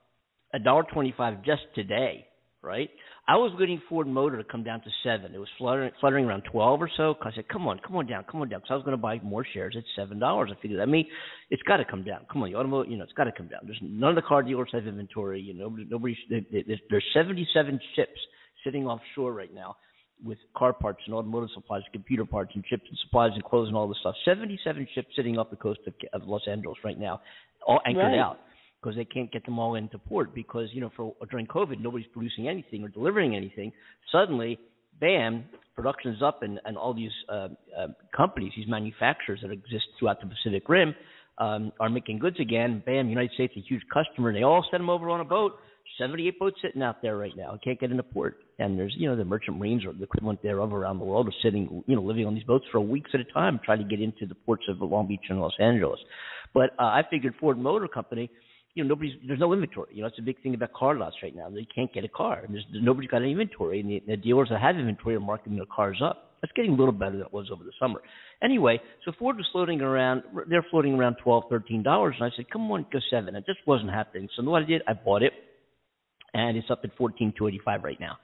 [0.53, 2.27] a dollar twenty-five just today.
[2.61, 2.89] Right.
[3.31, 5.33] I was waiting Ford Motor to come down to seven.
[5.33, 7.15] It was fluttering, fluttering around twelve or so.
[7.21, 9.01] I said, "Come on, come on down, come on down." Because I was going to
[9.01, 10.51] buy more shares at seven dollars.
[10.51, 11.05] I figured, I mean,
[11.49, 12.25] it's got to come down.
[12.31, 13.61] Come on, the automotive, you know, it's got to come down.
[13.65, 15.39] There's none of the car dealers have inventory.
[15.39, 16.17] You know, nobody, nobody.
[16.29, 18.19] there- There's, there's 77 ships
[18.65, 19.77] sitting offshore right now
[20.23, 23.77] with car parts and automotive supplies, computer parts and chips and supplies and clothes and
[23.77, 24.15] all this stuff.
[24.25, 27.21] 77 ships sitting off the coast of, of Los Angeles right now,
[27.65, 28.19] all anchored Right.
[28.19, 28.39] out
[28.81, 32.07] because they can't get them all into port because you know for during COVID nobody's
[32.13, 33.71] producing anything or delivering anything.
[34.11, 34.59] Suddenly,
[34.99, 40.19] bam, production's up and and all these uh, uh, companies, these manufacturers that exist throughout
[40.21, 40.95] the Pacific Rim.
[41.37, 42.83] Um, are making goods again.
[42.85, 45.53] Bam, United States a huge customer, and they all send them over on a boat.
[45.97, 47.57] 78 boats sitting out there right now.
[47.63, 48.37] Can't get into port.
[48.59, 51.33] And there's, you know, the merchant marines or the equivalent thereof around the world are
[51.43, 54.01] sitting, you know, living on these boats for weeks at a time trying to get
[54.01, 55.99] into the ports of Long Beach and Los Angeles.
[56.53, 58.29] But uh, I figured Ford Motor Company,
[58.73, 59.89] you know, nobody's there's no inventory.
[59.93, 61.49] You know, it's a big thing about car lots right now.
[61.49, 64.49] They can't get a car, and there's nobody's got any inventory, and the, the dealers
[64.49, 66.27] that have inventory are marketing their cars up.
[66.41, 68.01] That's getting a little better than it was over the summer.
[68.41, 70.23] Anyway, so Ford was floating around.
[70.49, 73.35] They're floating around twelve, thirteen dollars, and I said, "Come on, go seven.
[73.35, 74.27] It just wasn't happening.
[74.35, 75.33] So what I did, I bought it,
[76.33, 78.17] and it's up at fourteen two eighty five right now,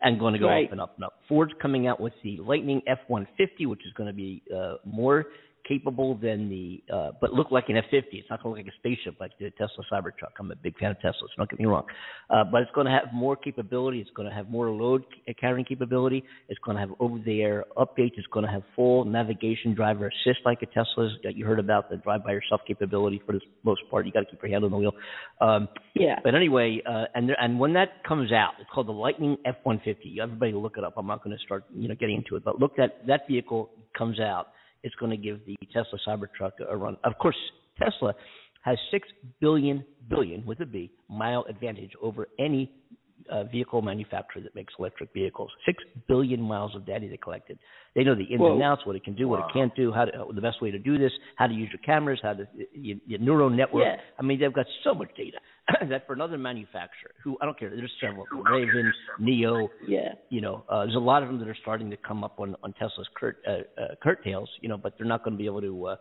[0.00, 0.66] and going to go Right.
[0.66, 1.14] up and up and up.
[1.28, 4.76] Ford's coming out with the Lightning F one fifty, which is going to be uh,
[4.86, 5.26] more
[5.66, 8.04] capable than the, uh, but look like an F50.
[8.12, 10.32] It's not going to look like a spaceship like the Tesla Cybertruck.
[10.38, 11.84] I'm a big fan of Tesla, so don't get me wrong.
[12.28, 14.00] Uh, but it's going to have more capability.
[14.00, 15.04] It's going to have more load
[15.40, 16.24] carrying capability.
[16.48, 18.12] It's going to have over-the-air updates.
[18.16, 21.90] It's going to have full navigation driver assist like a Tesla's that you heard about,
[21.90, 24.06] the drive-by-yourself capability for the most part.
[24.06, 24.92] You got to keep your hand on the wheel.
[25.40, 26.18] Um, Yeah.
[26.22, 30.18] but anyway, uh, and there, and when that comes out, it's called the Lightning F150.
[30.22, 30.94] Everybody look it up.
[30.96, 33.70] I'm not going to start you know getting into it, but look that that vehicle
[33.96, 34.48] comes out.
[34.82, 36.96] It's going to give the Tesla Cybertruck a run.
[37.04, 37.36] Of course,
[37.82, 38.14] Tesla
[38.62, 39.08] has six
[39.40, 42.70] billion billion with a B mile advantage over any
[43.30, 45.50] uh, vehicle manufacturer that makes electric vehicles.
[45.66, 47.58] Six billion miles of data they collected.
[47.94, 50.04] They know the ins and outs, what it can do, what it can't do, how
[50.04, 52.98] to, the best way to do this, how to use your cameras, how to your,
[53.06, 53.84] your neural network.
[53.84, 53.96] Yeah.
[54.18, 55.38] I mean, they've got so much data
[55.88, 58.90] that for another manufacturer, who I don't care, there's several, Rivian,
[59.20, 60.14] NIO, Yeah.
[60.28, 62.56] you know, uh, there's a lot of them that are starting to come up on
[62.62, 65.60] on Tesla's curt uh, uh, curtails, you know, but they're not going to be able
[65.60, 65.86] to.
[65.86, 65.96] Uh,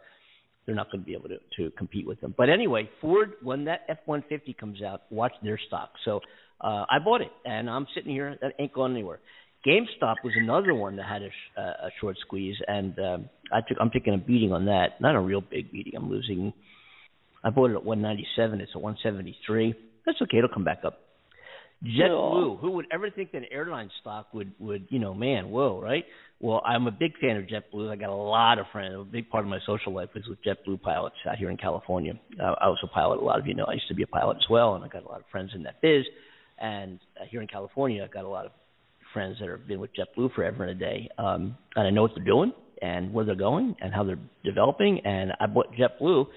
[0.65, 2.35] they're not going to be able to, to compete with them.
[2.37, 5.93] But anyway, Ford, when that F-150 comes out, watch their stock.
[6.05, 6.19] So
[6.61, 8.37] uh, I bought it, and I'm sitting here.
[8.41, 9.19] That ain't going anywhere.
[9.65, 13.59] GameStop was another one that had a, sh- uh, a short squeeze, and um, I
[13.67, 15.01] took I'm taking a beating on that.
[15.01, 15.93] Not a real big beating.
[15.95, 16.53] I'm losing.
[17.43, 18.61] I bought it at 197.
[18.61, 19.73] It's at 173.
[20.05, 20.37] That's okay.
[20.37, 20.99] It'll come back up.
[21.83, 22.59] JetBlue.
[22.59, 26.03] Who would ever think that an airline stock would would you know, man, whoa, right?
[26.41, 27.89] Well, I'm a big fan of JetBlue.
[27.89, 28.95] I got a lot of friends.
[28.97, 32.13] A big part of my social life was with JetBlue pilots out here in California.
[32.41, 33.19] Uh, I was a pilot.
[33.19, 34.87] A lot of you know I used to be a pilot as well, and I
[34.87, 36.05] got a lot of friends in that biz.
[36.59, 38.51] And uh, here in California, I've got a lot of
[39.13, 42.11] friends that have been with JetBlue forever and a day, um, and I know what
[42.15, 42.51] they're doing
[42.81, 44.99] and where they're going and how they're developing.
[45.05, 46.27] And I bought JetBlue,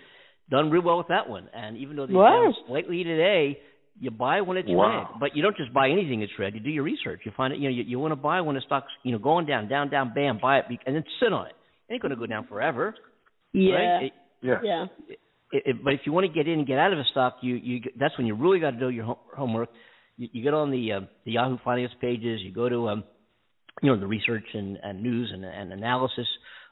[0.51, 1.49] done real well with that one.
[1.55, 2.31] And even though they Wow.
[2.45, 3.59] down slightly today,
[4.01, 5.11] you buy when it's Wow.
[5.13, 6.55] red, but you don't just buy anything that's red.
[6.55, 7.21] You do your research.
[7.25, 7.59] You find it.
[7.59, 9.91] You know, you, you want to buy when the stock's you know going down, down,
[9.91, 11.53] down, bam, buy it, and then sit on it.
[11.89, 12.95] It ain't going to go down forever.
[13.53, 13.75] Yeah.
[13.75, 14.03] Right?
[14.05, 14.87] It- Yeah.
[15.09, 17.37] it, it, but if you want to get in and get out of a stock,
[17.43, 19.69] you you that's when you really got to do your hom- homework.
[20.23, 22.41] You, you get on the uh, the Yahoo Finance pages.
[22.43, 23.05] You go to um,
[23.83, 26.27] you know the research and, and news and, and analysis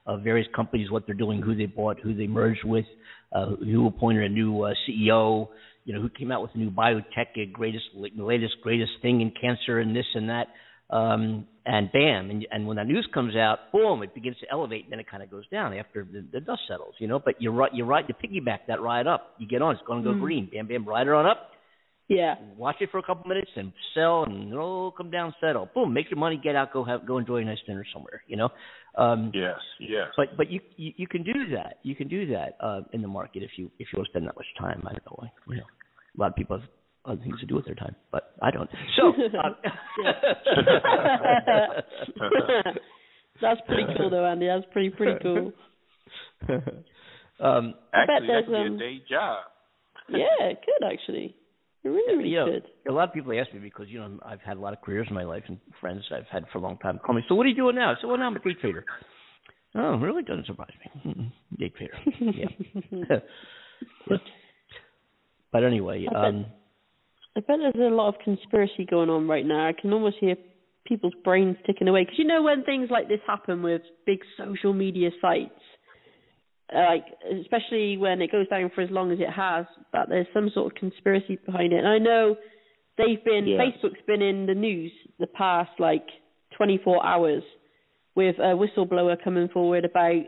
[0.07, 2.84] of various companies, what they're doing, who they bought, who they merged with,
[3.32, 5.48] uh, who appointed a new uh, CEO.
[5.84, 9.80] You know who came out with a new biotech, greatest latest greatest thing in cancer
[9.80, 10.46] and this and that.
[10.90, 14.84] Um, and bam, and, and when that news comes out, boom, it begins to elevate,
[14.84, 17.20] and then it kind of goes down after the, the dust settles, you know.
[17.20, 19.34] But you are right, you ride, you piggyback that ride up.
[19.38, 20.20] You get on, it's going to go Mm.
[20.20, 20.51] green.
[20.53, 21.49] Bam, bam, ride it on up.
[22.11, 22.35] Yeah.
[22.57, 25.69] Watch it for a couple minutes and sell, and it'll come down, settle.
[25.73, 28.37] Boom, make your money, get out, go have, go enjoy a nice dinner somewhere, you
[28.37, 28.49] know.
[28.99, 30.09] Um, Yes, yes.
[30.17, 31.79] but but you, you you can do that.
[31.85, 34.27] You can do that uh, in the market if you if you want to spend
[34.27, 34.83] that much time.
[34.89, 35.19] I don't know.
[35.23, 36.69] Like, you know, a lot of people have
[37.05, 38.69] other things to do with their time, but I don't.
[38.97, 39.13] So.
[39.43, 39.55] Um,
[43.41, 44.47] That's pretty cool though, Andy.
[44.47, 45.53] That's pretty pretty cool.
[47.41, 49.39] um, Actually, that there's could be um a day job.
[50.11, 51.35] yeah, it could actually.
[51.83, 54.41] It really, really you know, a lot of people ask me because you know I've
[54.41, 56.76] had a lot of careers in my life and friends I've had for a long
[56.78, 57.22] time call me.
[57.28, 57.95] So what are you doing now?
[58.01, 58.85] So well, now I'm a day trader.
[59.74, 60.22] Oh, really?
[60.22, 60.72] Doesn't surprise
[61.05, 61.33] me.
[61.59, 61.95] Day trader.
[62.20, 63.18] Yeah.
[64.11, 64.16] Yeah.
[65.53, 66.47] But anyway, I bet- um,
[67.37, 69.66] I bet there's a lot of conspiracy going on right now.
[69.66, 70.37] I can almost hear
[70.85, 72.03] people's brains ticking away.
[72.03, 75.51] Because you know when things like this happen with big social media sites,
[76.73, 77.05] like
[77.41, 80.73] especially when it goes down for as long as it has, that there's some sort
[80.73, 81.79] of conspiracy behind it.
[81.79, 82.37] And I know
[82.97, 83.47] they've been.
[83.59, 86.07] Facebook's been in the news the past like
[86.57, 87.43] 24 hours
[88.14, 90.23] with a whistleblower coming forward about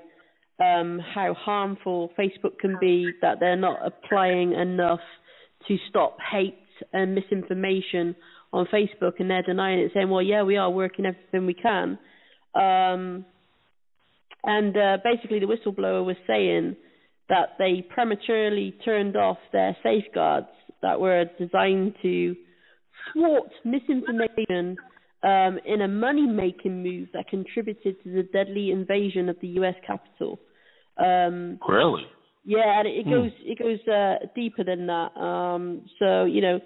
[0.60, 5.00] um, how harmful Facebook can be, that they're not applying enough
[5.68, 6.58] to stop hate
[6.92, 8.16] and misinformation
[8.52, 11.98] on Facebook, and they're denying it, saying, "Well, yeah, we are working everything we can."
[12.54, 13.24] Um,
[14.44, 16.76] and uh, basically, the whistleblower was saying
[17.28, 20.48] that they prematurely turned off their safeguards
[20.82, 22.34] that were designed to
[23.12, 24.76] thwart misinformation
[25.22, 29.74] um, in a money-making move that contributed to the deadly invasion of the U.S.
[29.86, 30.40] Capitol.
[30.98, 32.02] Um, Really?
[32.44, 33.10] yeah, and it, Hmm.
[33.10, 35.16] goes it goes uh, deeper than that.
[35.16, 36.60] Um, so you know,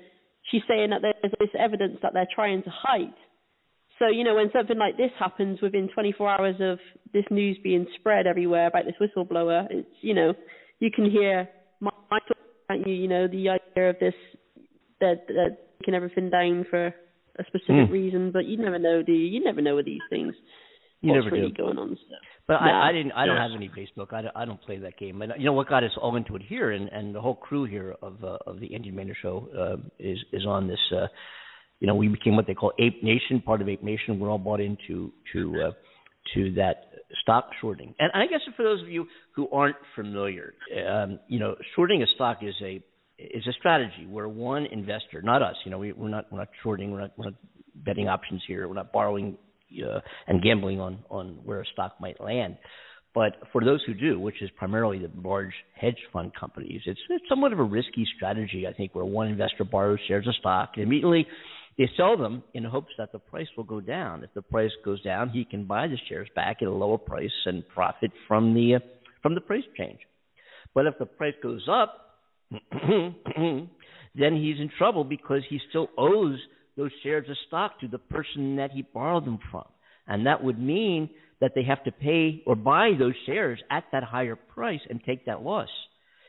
[0.51, 3.15] she's saying that there's this evidence that they're trying to hide.
[3.99, 6.79] So you know, when something like this happens within 24 hours of
[7.13, 10.35] this news being spread everywhere about this whistleblower, it's you know,
[10.81, 11.49] you can hear
[11.81, 12.41] my, my thoughts,
[12.71, 12.95] can't you?
[12.95, 14.15] You know, the idea of this
[15.01, 16.87] that that taking everything down for
[17.39, 17.93] a specific Hmm.
[17.93, 19.27] reason, but you never know, do you?
[19.29, 20.35] You never know with these things.
[21.03, 21.63] You what's never really do.
[21.63, 21.91] going on.
[21.97, 22.15] So.
[22.49, 22.85] But Nah.
[22.85, 23.13] I, I didn't.
[23.13, 23.51] I don't Yes.
[23.51, 24.13] have any Facebook.
[24.15, 25.21] I don't, I don't play that game.
[25.23, 27.65] And you know what got us all into it here, and, and the whole crew
[27.65, 30.81] here of uh, of the Andy and Amanda show uh, is is on this.
[30.95, 31.07] Uh,
[31.81, 34.19] you know, we became what they call Ape Nation, part of Ape Nation.
[34.19, 35.71] We're all bought into to uh,
[36.35, 36.91] to that
[37.23, 37.95] stock shorting.
[37.99, 40.55] And I guess for those of you who aren't familiar,
[40.89, 42.83] um, you know, shorting a stock is a
[43.19, 46.49] is a strategy where one investor, not us, you know, we, we're not we're not
[46.63, 47.35] shorting, we're not, we're not
[47.75, 49.37] betting options here, we're not borrowing
[49.85, 52.57] uh, and gambling on on where a stock might land.
[53.15, 57.25] But for those who do, which is primarily the large hedge fund companies, it's, it's
[57.31, 60.83] somewhat of a risky strategy, I think, where one investor borrows shares of stock and
[60.83, 61.27] immediately
[61.79, 64.25] they sell them in hopes that the price will go down.
[64.25, 67.31] If the price goes down, he can buy the shares back at a lower price
[67.45, 68.79] and profit from the uh,
[69.23, 69.99] from the price change.
[70.75, 72.21] But if the price goes up,
[72.61, 73.69] then
[74.15, 76.39] he's in trouble because he still owes
[76.77, 79.65] those shares of stock to the person that he borrowed them from.
[80.07, 81.11] And that would mean
[81.41, 85.27] that they have to pay or buy those shares at that higher price and take
[85.27, 85.69] that loss.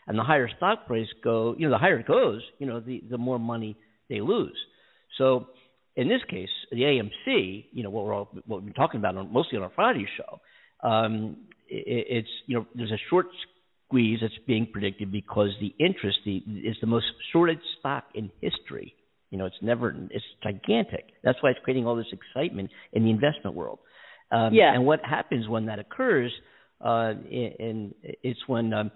[0.08, 3.04] And the higher stock price go, you know, the higher it goes, you know, the
[3.10, 3.78] the more money
[4.10, 4.58] they lose.
[5.18, 5.48] So
[5.96, 9.18] in this case, the AMC, you know, what we're all, what we've been talking about
[9.18, 10.40] on, mostly on our Friday show,
[10.88, 11.38] um,
[11.68, 13.28] it, it's you know, there's a short
[13.88, 18.94] squeeze that's being predicted because the interest the, is the most shorted stock in history
[19.30, 21.06] You know, it's never it's gigantic.
[21.24, 23.80] That's why it's creating all this excitement in the investment world.
[24.32, 24.74] Um, Yeah.
[24.74, 26.32] And what happens when that occurs?
[26.80, 28.92] Uh, and it's when um,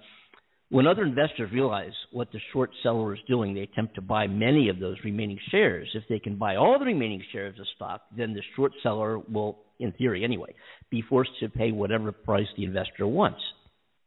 [0.71, 4.69] when other investors realize what the short seller is doing, they attempt to buy many
[4.69, 5.89] of those remaining shares.
[5.93, 9.59] If they can buy all the remaining shares of stock, then the short seller will,
[9.79, 10.55] in theory anyway,
[10.89, 13.41] be forced to pay whatever price the investor wants.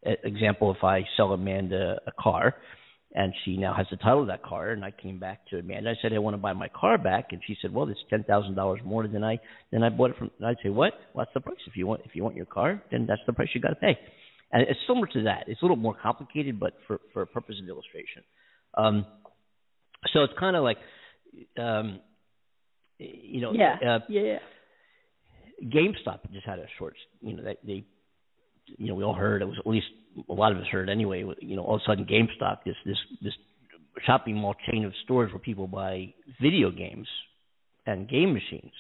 [0.03, 2.55] Example: If I sell Amanda a car,
[3.15, 5.91] and she now has the title of that car, and I came back to Amanda,
[5.91, 8.25] I said I want to buy my car back, and she said, "Well, it's ten
[8.25, 9.39] thousand dollars more than I
[9.71, 10.95] than I bought it from." And I'd say, "What?
[11.13, 11.59] What's the price?
[11.67, 13.77] If you want if you want your car, then that's the price you got to
[13.77, 13.99] pay."
[14.55, 15.45] And it's similar to that.
[15.49, 18.23] It's a little more complicated, but for for a purpose of illustration.
[18.75, 19.05] Um,
[20.13, 20.79] so it's kind of like,
[21.59, 21.99] um,
[22.99, 23.77] you know, Yeah.
[23.85, 24.39] uh, yeah.
[25.63, 27.85] GameStop just had a short, you know, they, they,
[28.79, 29.87] you know, we all heard it was at least
[30.29, 31.25] a lot of us heard anyway.
[31.41, 33.33] You know, all of a sudden GameStop, this this this
[34.07, 37.09] shopping mall chain of stores where people buy video games
[37.87, 38.73] and game machines,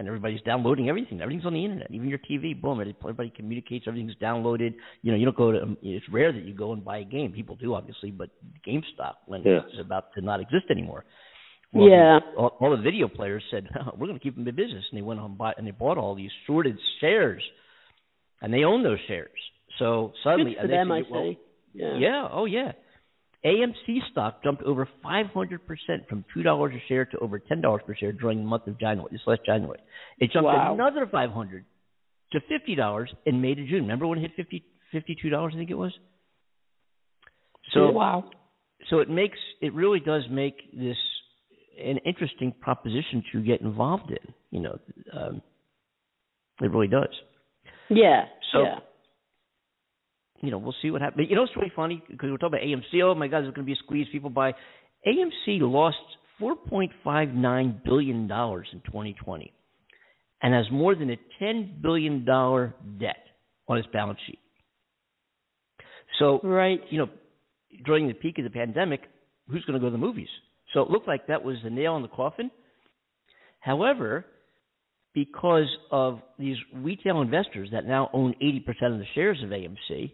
[0.00, 1.20] and everybody's downloading everything.
[1.20, 2.58] Everything's on the internet, even your TV.
[2.60, 3.84] Boom, everybody communicates.
[3.86, 4.74] Everything's downloaded.
[5.02, 5.76] You know, you don't go to.
[5.82, 7.32] It's rare that you go and buy a game.
[7.32, 8.30] People do obviously, but
[8.66, 9.60] GameStop when Yeah.
[9.68, 11.04] it's about to not exist anymore.
[11.74, 12.18] Yeah.
[12.36, 15.02] all, all the video players said, "We're going to keep them in business," and they
[15.02, 17.42] went on and bought and they bought all these shorted shares,
[18.40, 19.38] and they own those shares.
[19.78, 21.38] So suddenly, Good for and they them, said, I well, say.
[21.74, 21.96] Yeah.
[21.98, 22.72] yeah, oh yeah.
[23.44, 25.28] AMC stock jumped over 500%
[26.08, 29.22] from $2 a share to over $10 per share during the month of January, this
[29.26, 29.80] last January.
[30.18, 30.74] It jumped Wow.
[30.74, 31.64] another 500
[32.32, 33.82] to $50 in May to June.
[33.82, 34.62] Remember when it hit 50,
[34.92, 35.92] $52, I think it was?
[37.72, 38.24] So, wow.
[38.88, 40.96] so it makes, it really does make this
[41.82, 44.34] an interesting proposition to get involved in.
[44.50, 44.78] You know,
[45.16, 45.42] um,
[46.60, 47.08] it really does.
[47.88, 48.24] Yeah.
[48.52, 48.78] So- yeah.
[50.42, 51.26] You know, we'll see what happens.
[51.28, 53.02] You know, it's really funny because we're talking about AMC.
[53.02, 54.06] Oh my God, there's going to be a squeeze.
[54.10, 54.52] People buy.
[55.06, 55.96] AMC lost
[56.40, 59.52] 4.59 billion dollars in 2020,
[60.42, 63.16] and has more than a 10 billion dollar debt
[63.68, 64.38] on its balance sheet.
[66.18, 66.80] So, Right.
[66.90, 67.08] you know,
[67.84, 69.00] during the peak of the pandemic,
[69.48, 70.28] who's going to go to the movies?
[70.72, 72.50] So it looked like that was the nail in the coffin.
[73.60, 74.24] However,
[75.14, 80.12] because of these retail investors that now own 80% of the shares of AMC,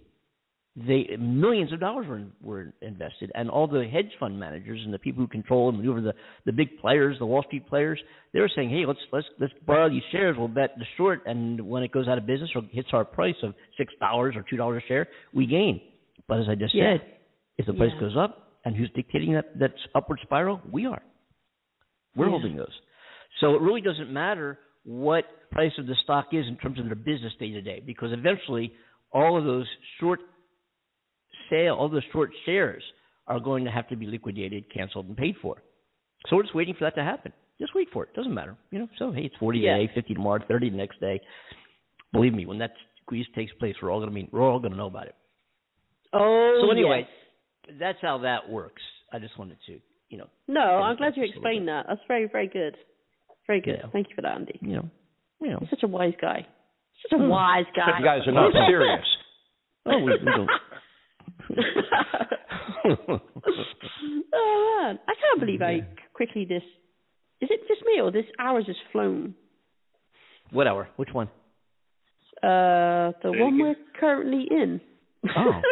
[0.76, 4.98] they millions of dollars were were invested, and all the hedge fund managers and the
[4.98, 6.12] people who control and maneuver the
[6.44, 7.98] the big players, the Wall Street players,
[8.34, 10.36] they were saying, "Hey, let's let's let's borrow these shares.
[10.38, 13.36] We'll bet the short, and when it goes out of business or hits our price
[13.42, 15.80] of six dollars or two dollars a share, we gain."
[16.28, 16.98] But as I just Yeah.
[16.98, 17.06] said,
[17.56, 18.00] if the price Yeah.
[18.00, 20.60] goes up, and who's dictating that that upward spiral?
[20.70, 21.02] We are.
[22.14, 22.32] We're Yeah.
[22.32, 22.80] holding those.
[23.40, 26.94] So it really doesn't matter what price of the stock is in terms of their
[26.96, 28.74] business day to day, because eventually
[29.12, 29.66] all of those
[29.98, 30.20] short
[31.50, 32.82] sale, all those short shares
[33.26, 35.62] are going to have to be liquidated, canceled, and paid for.
[36.28, 37.32] So we're just waiting for that to happen.
[37.60, 38.14] Just wait for it.
[38.14, 38.56] Doesn't matter.
[38.70, 39.76] You know, so hey, it's forty Yeah.
[39.78, 41.20] today, fifty tomorrow, thirty the next day.
[42.12, 42.72] Believe me, when that
[43.02, 45.14] squeeze takes place, we're all gonna mean we're all gonna know about it.
[46.12, 46.60] Oh.
[46.64, 47.06] so anyway,
[47.66, 47.76] yes.
[47.80, 48.82] that's how that works.
[49.12, 49.78] I just wanted to,
[50.08, 51.86] you know, No, I'm glad you explained that.
[51.88, 52.76] That's very, very good.
[53.46, 53.78] Very good.
[53.82, 53.90] Yeah.
[53.92, 54.58] Thank you for that, Andy.
[54.60, 54.90] you know,
[55.40, 55.58] you know.
[55.60, 56.46] You're such a wise guy.
[57.02, 57.28] Such a Hmm.
[57.28, 57.98] wise guy.
[57.98, 59.04] You guys are not serious.
[59.86, 60.50] Oh, we, we don't.
[64.34, 65.80] Oh man, I can't believe I
[66.14, 66.62] quickly this.
[67.40, 69.34] Is it just me or this hour has flown?
[70.52, 70.88] what hour?
[70.96, 71.26] Which one?
[72.42, 73.58] Uh, the Say one again.
[73.60, 74.80] we're currently in.
[75.36, 75.60] Oh.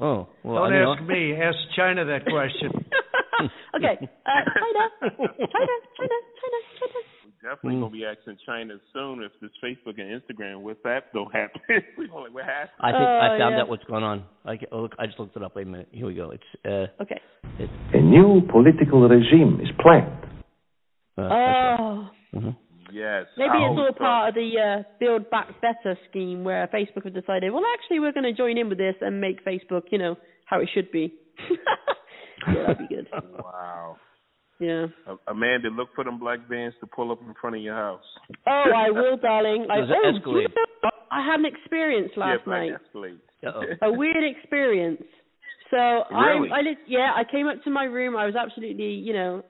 [0.00, 0.92] Oh, well, Don't I know.
[0.92, 1.32] ask me.
[1.34, 2.70] Ask China that question.
[3.74, 7.00] okay, uh, China, China, China, China, China.
[7.42, 7.80] Definitely Mm.
[7.82, 11.60] gonna be asking China soon if this Facebook and Instagram WhatsApp don't happen.
[11.96, 12.70] we gonna like, what happened?
[12.80, 13.60] I think Oh, I found yeah.
[13.62, 14.24] out what's going on.
[14.44, 15.54] I get, oh, look, I just looked it up.
[15.54, 15.88] Wait a minute.
[15.92, 16.30] Here we go.
[16.32, 17.20] It's uh, Okay.
[17.58, 20.12] it's A new political regime is planned.
[21.16, 21.76] uh that's right.
[21.80, 22.56] Oh, Mhm.
[22.90, 23.26] Yes.
[23.36, 26.66] maybe I it's all always thought- part of the uh, Build Back Better scheme where
[26.68, 29.82] Facebook have decided, well, actually, we're going to join in with this and make Facebook,
[29.92, 30.16] you know,
[30.46, 31.12] how it should be.
[32.48, 33.06] yeah, that'd be good.
[33.12, 33.96] Wow.
[34.60, 34.86] Yeah.
[35.28, 38.02] Amanda, look for them black vans to pull up in front of your house.
[38.46, 39.66] Oh, I will, darling.
[39.70, 42.72] I, Those oh, are do you know, I had an experience last yeah, night.
[42.84, 43.18] Escalade.
[43.46, 43.62] Uh-oh.
[43.86, 45.02] a weird experience.
[45.70, 46.50] So I, Really?
[46.50, 48.16] I, lit- yeah, I came up to my room.
[48.16, 49.44] I was absolutely, you know,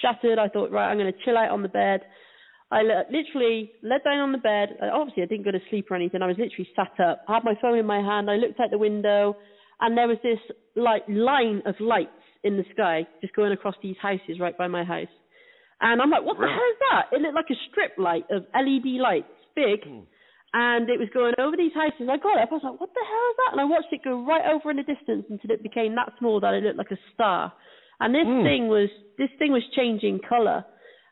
[0.00, 0.38] shattered.
[0.38, 2.00] I thought, right, I'm going to chill out on the bed.
[2.70, 4.70] I literally lay down on the bed.
[4.82, 6.22] Uh, Obviously, I didn't go to sleep or anything.
[6.22, 7.24] I was literally sat up.
[7.28, 8.28] I had my phone in my hand.
[8.28, 9.36] I looked out the window,
[9.80, 10.38] and there was this
[10.74, 12.10] like line of lights
[12.46, 15.12] in the sky just going across these houses right by my house.
[15.80, 17.04] And I'm like, what the hell is that?
[17.12, 19.80] It looked like a strip light of LED lights, big
[20.54, 22.08] and it was going over these houses.
[22.08, 22.48] I got it.
[22.48, 24.70] I was like, "What the hell is that?" And I watched it go right over
[24.70, 27.52] in the distance until it became that small that it looked like a star.
[28.00, 28.42] and this Mm.
[28.42, 30.64] thing was this thing was changing color.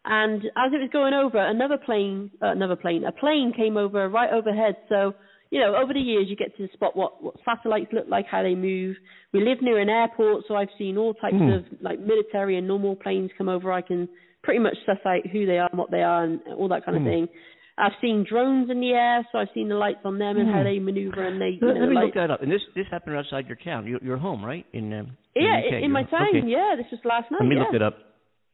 [0.04, 4.08] And as it was going over, another plane, uh, another plane, a plane came over
[4.08, 4.76] right overhead.
[4.88, 5.14] So
[5.50, 8.42] you know, over the years, you get to spot what what satellites look like, how
[8.42, 8.96] they move.
[9.32, 11.50] We live near an airport, so I've seen all types Hmm.
[11.50, 13.72] of like military and normal planes come over.
[13.72, 14.08] I can
[14.42, 16.96] pretty much suss out who they are and what they are and all that kind
[16.96, 17.08] of Hmm.
[17.08, 17.28] thing.
[17.76, 20.58] I've seen drones in the air, so I've seen the lights on them and how
[20.58, 20.64] Hmm.
[20.64, 21.58] they maneuver and they.
[21.60, 22.42] Let, know, let me look that up.
[22.42, 24.64] And this this happened outside your town, your, your home, right?
[24.72, 25.82] In um, yeah, in, UK.
[25.82, 26.28] in my town.
[26.28, 26.46] okay.
[26.46, 27.40] Yeah, this was last night.
[27.40, 27.62] Let me yeah.
[27.62, 27.96] look it up.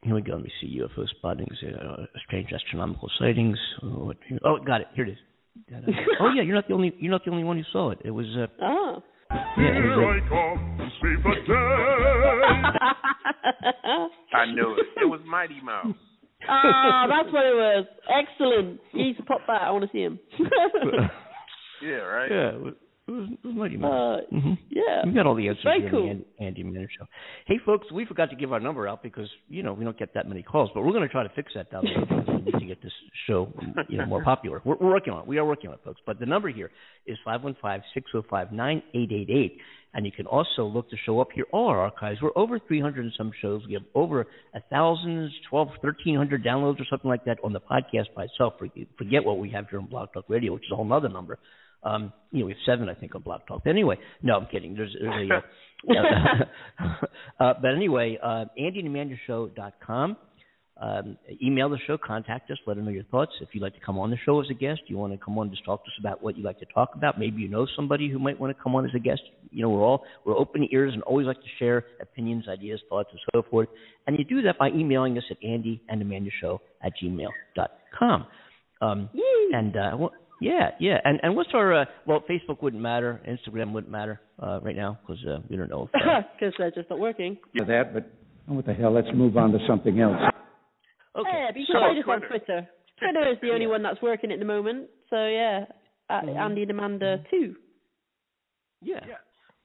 [0.02, 0.32] Here we go.
[0.32, 3.58] Let me see UFO spottings, uh, strange astronomical sightings.
[3.82, 4.14] Oh,
[4.44, 4.86] oh, got it.
[4.94, 5.18] Here it is.
[5.68, 5.92] Da-da.
[6.20, 7.98] oh yeah, you're not the only you're not the only one who saw it.
[8.04, 9.02] It was uh, Oh.
[9.30, 10.22] yeah, it was,
[14.32, 14.86] I knew it.
[15.02, 15.94] It was Mighty Mouse.
[16.48, 17.86] Ah, that's what it was.
[18.08, 18.80] Excellent.
[18.92, 19.62] He's needs to pop back.
[19.62, 20.18] I want to see him.
[21.82, 22.30] Yeah, right.
[22.30, 22.70] yeah,
[23.10, 24.22] it was, it was, Mighty Mouse.
[24.32, 24.58] Uh, Mhm.
[24.70, 25.02] yeah.
[25.04, 26.10] We got all the answers Very here cool.
[26.10, 27.06] in the Andy, Manor show.
[27.46, 30.14] Hey, folks, we forgot to give our number out because you know we don't get
[30.14, 32.92] that many calls, but we're going to try to fix that down to get this
[33.26, 33.52] show
[33.88, 34.60] you know more popular.
[34.64, 35.26] We're, we're working on it.
[35.26, 36.00] We are working on it, folks.
[36.06, 36.70] But the number here
[37.06, 39.58] is five one five six zero five nine eight eight eight,
[39.94, 41.46] and you can also look to show up here.
[41.52, 42.20] All our archives.
[42.22, 43.62] We're over three hundred and some shows.
[43.66, 47.60] We have over a thousand, twelve, thirteen hundred downloads or something like that on the
[47.60, 48.54] podcast by itself.
[48.98, 51.38] Forget what we have here on BlogTalkRadio, which is a whole other number.
[51.82, 53.62] Um, you know, we have seven, I think, on BlogTalk.
[53.64, 54.74] But anyway, no, I'm kidding.
[54.74, 56.44] There's, there's a, uh,
[57.40, 60.16] uh, but anyway, uh, AndyandAmandaShow.com.
[60.80, 63.32] Um, email the show, contact us, let us know your thoughts.
[63.42, 65.36] If you'd like to come on the show as a guest, you want to come
[65.36, 67.18] on and just talk to us about what you'd like to talk about.
[67.18, 69.20] Maybe you know somebody who might want to come on as a guest.
[69.50, 73.10] You know, we're all we're open ears and always like to share opinions, ideas, thoughts,
[73.12, 73.68] and so forth.
[74.06, 78.26] And you do that by emailing us at AndyAndAmandaShow at gmail.com.
[78.80, 79.10] Um,
[79.52, 80.08] and uh,
[80.40, 80.98] yeah, yeah.
[81.04, 84.98] And and what's our uh, well, Facebook wouldn't matter, Instagram wouldn't matter uh, right now
[85.02, 85.88] because uh, we don't know.
[85.94, 87.36] If, uh, Because they're just not working.
[87.56, 88.10] for that, but
[88.48, 88.92] oh, what the hell?
[88.92, 90.16] Let's move on to something else.
[91.16, 91.28] Okay.
[91.32, 92.44] Yeah, but you So can find us on Twitter.
[92.46, 92.68] Twitter.
[92.98, 94.88] Twitter is the only one that's working at the moment.
[95.10, 95.64] So yeah,
[96.08, 96.38] at Mm-hmm.
[96.38, 97.54] Andy and Amanda too.
[98.82, 99.00] yeah,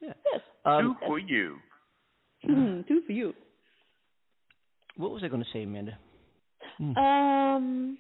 [0.02, 0.14] yeah.
[0.34, 0.42] Yes.
[0.66, 1.56] Um, Two for you.
[2.46, 3.34] two for you.
[4.98, 5.98] what was I going to say, Amanda?
[6.78, 6.98] Hmm.
[6.98, 7.98] Um,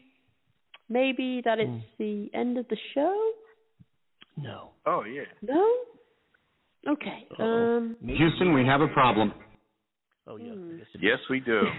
[0.89, 1.79] maybe that it's Hmm.
[1.99, 3.31] the end of the show.
[4.37, 4.69] No.
[4.85, 5.23] Oh yeah.
[5.41, 5.65] No.
[6.87, 7.27] Okay.
[7.31, 7.77] Uh-oh.
[7.77, 7.95] Um.
[8.05, 9.33] Houston, we have a problem.
[10.27, 10.53] Oh yeah.
[10.53, 10.71] Hmm.
[10.75, 11.61] I guess it Yes, we do.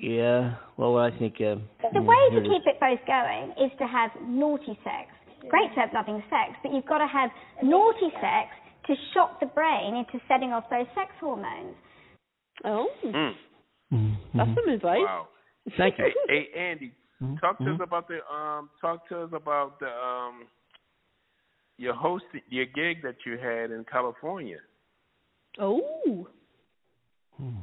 [0.00, 0.54] Yeah.
[0.76, 1.34] Well, I think.
[1.40, 2.52] Uh, The yeah, way to it is.
[2.52, 5.10] keep it both going is to have naughty sex.
[5.48, 7.30] Great to have loving sex, but you've got to have
[7.62, 8.46] naughty sex
[8.86, 11.74] to shock the brain into setting off those sex hormones.
[12.64, 13.34] Oh, Mm.
[13.92, 14.38] Mm-hmm.
[14.38, 14.98] that's some advice.
[15.02, 15.28] Wow.
[15.76, 16.12] Thank you.
[16.28, 16.92] Hey, hey, Andy,
[17.22, 17.40] Mhm.
[17.40, 17.82] talk to us Mhm.
[17.82, 18.70] about the um.
[18.80, 20.46] Talk to us about the um.
[21.76, 24.58] Your host, your gig that you had in California.
[25.58, 26.28] Oh.
[27.36, 27.60] Hmm.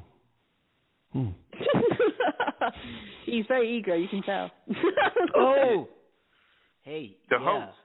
[1.12, 1.30] Hmm.
[3.26, 4.52] He's very eager, you can tell.
[5.36, 5.90] Oh.
[6.84, 7.18] Hey.
[7.30, 7.66] The yeah.
[7.66, 7.78] host.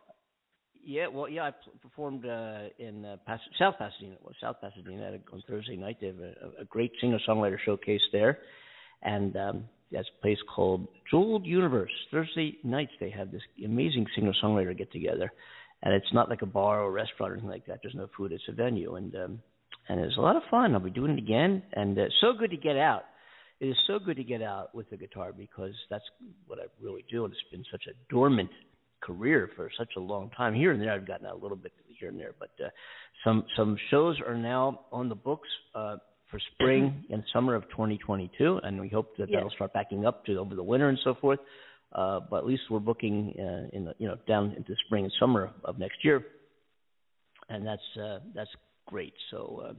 [0.85, 1.07] Yeah.
[1.09, 1.49] Well, yeah.
[1.49, 1.53] I
[1.83, 4.17] performed uh, in uh, Pas- South Pasadena.
[4.23, 5.97] Well, South Pasadena on Thursday night.
[6.01, 8.39] They have a, a great singer-songwriter showcase there,
[9.03, 11.91] and um, that's a place called Jeweled Universe.
[12.11, 15.33] Thursday nights they have this amazing singer-songwriter get-together,
[15.83, 17.81] and it's not like a bar or a restaurant or anything like that.
[17.83, 18.33] There's no food.
[18.33, 19.43] It's a venue, and um,
[19.89, 20.75] and it's a lot of fun.
[20.75, 23.05] I'll be doing it again, and uh, so good to get out.
[23.61, 26.05] It is so good to get out with the guitar because that's
[26.47, 28.51] what I really do, and it's been such a dormant
[29.03, 30.55] career for such a long time.
[30.55, 32.69] Here and there, I've gotten out a little bit here and there, but uh,
[33.25, 35.97] some some shows are now on the books uh,
[36.31, 39.37] for spring and summer of 2022, and we hope that Yeah.
[39.39, 41.41] that'll start backing up to over the winter and so forth.
[41.93, 45.13] Uh, but at least we're booking uh, in the you know down into spring and
[45.19, 46.25] summer of next year,
[47.49, 48.51] and that's uh, that's
[48.87, 49.15] great.
[49.31, 49.63] So.
[49.71, 49.73] Uh,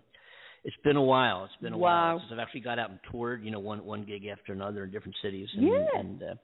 [0.64, 1.44] it's been a while.
[1.46, 2.12] It's been a Wow.
[2.12, 4.84] while since I've actually got out and toured, you know, one one gig after another
[4.84, 6.00] in different cities, and Yeah.
[6.00, 6.36] and uh,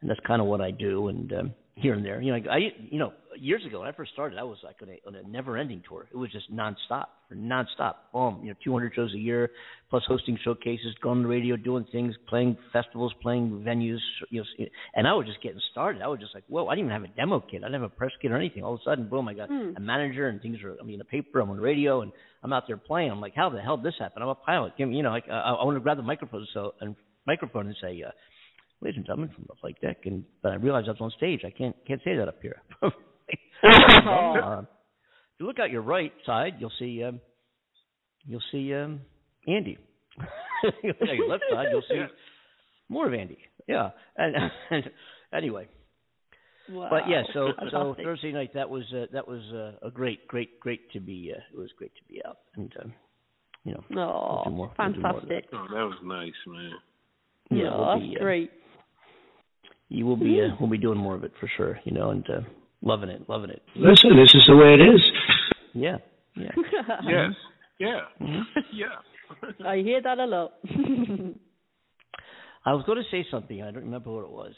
[0.00, 1.08] and that's kind of what I do.
[1.08, 2.58] And um, here and there, you know, I
[2.90, 5.28] you know, years ago when I first started, I was like on a, on a
[5.28, 6.06] never-ending tour.
[6.10, 7.94] It was just nonstop, nonstop.
[8.12, 9.50] Boom, you know, 200 shows a year,
[9.90, 13.98] plus hosting showcases, going on the radio, doing things, playing festivals, playing venues,
[14.30, 14.66] you know.
[14.94, 16.00] And I was just getting started.
[16.00, 17.62] I was just like, whoa, I didn't even have a demo kit.
[17.62, 18.62] I didn't have a press kit or anything.
[18.64, 19.72] All of a sudden, boom, I got Hmm.
[19.76, 20.76] a manager and things are.
[20.80, 21.40] I mean, the paper.
[21.40, 22.10] I'm on the radio and
[22.42, 23.10] I'm out there playing.
[23.10, 24.22] I'm like, how the hell did this happen?
[24.22, 24.72] I'm a pilot.
[24.78, 27.66] Give me, you know, like, I, I want to grab the microphone so and microphone
[27.66, 28.10] and say, uh,
[28.80, 31.42] ladies and gentlemen from the flight deck, and but I realized I was on stage.
[31.44, 32.62] I can't can't say that up here.
[32.82, 34.66] um,
[35.34, 37.20] if you look out your right side, you'll see um,
[38.26, 39.00] you'll see um,
[39.46, 39.78] Andy.
[40.82, 42.04] you look at your left side, you'll see
[42.88, 43.38] more of Andy.
[43.66, 44.34] Yeah, and,
[44.70, 44.90] and
[45.32, 45.68] anyway.
[46.68, 46.88] Wow.
[46.90, 50.58] But yeah, so so Thursday night that was uh, that was uh, a great great
[50.58, 52.92] great to be uh, it was great to be out and um,
[53.64, 53.84] you know.
[53.96, 55.02] Oh, we'll do more, we'll more that.
[55.02, 55.44] fantastic.
[55.52, 56.72] Oh, that was nice, man.
[57.50, 58.50] Yeah, Yeah, we'll that's be, uh, great.
[59.88, 60.40] You will be.
[60.40, 61.78] Uh, we'll be doing more of it for sure.
[61.84, 62.40] You know, and uh,
[62.82, 63.62] loving it, loving it.
[63.76, 65.00] Listen, this is the way it is.
[65.74, 65.98] Yeah,
[66.34, 66.52] yeah.
[67.04, 67.32] Yes.
[67.78, 68.00] Yeah.
[68.20, 68.42] Mhm.
[68.72, 68.96] yeah.
[69.66, 70.54] I hear that a lot.
[72.64, 73.62] I was going to say something.
[73.62, 74.54] I don't remember what it was.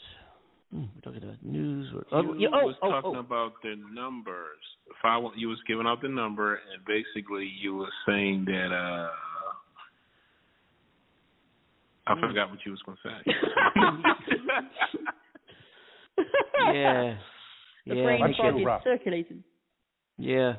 [0.71, 3.19] Hmm, we're talking about news or oh, you yeah, oh, was oh, talking oh.
[3.19, 4.59] about the numbers.
[4.87, 9.09] If I you was giving out the number, and basically you were saying that uh
[12.07, 12.21] I Hmm.
[12.21, 13.33] forgot what you was going to say.
[16.73, 17.15] Yeah,
[17.87, 18.03] the yeah.
[18.03, 19.43] brain I fog get- is circulating.
[20.17, 20.53] Yeah.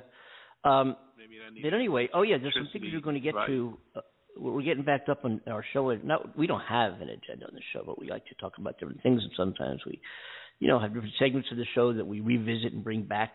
[0.65, 3.35] Um, Maybe that needs but anyway, oh yeah, there's some things we're going to get
[3.35, 3.47] right.
[3.47, 3.77] to.
[3.97, 4.01] Uh,
[4.39, 5.91] we're we're getting backed up on our show.
[5.97, 8.79] Not, we don't have an agenda on the show, but we like to talk about
[8.79, 10.01] different things, and sometimes we,
[10.61, 13.35] you know, have different segments of the show that we revisit and bring back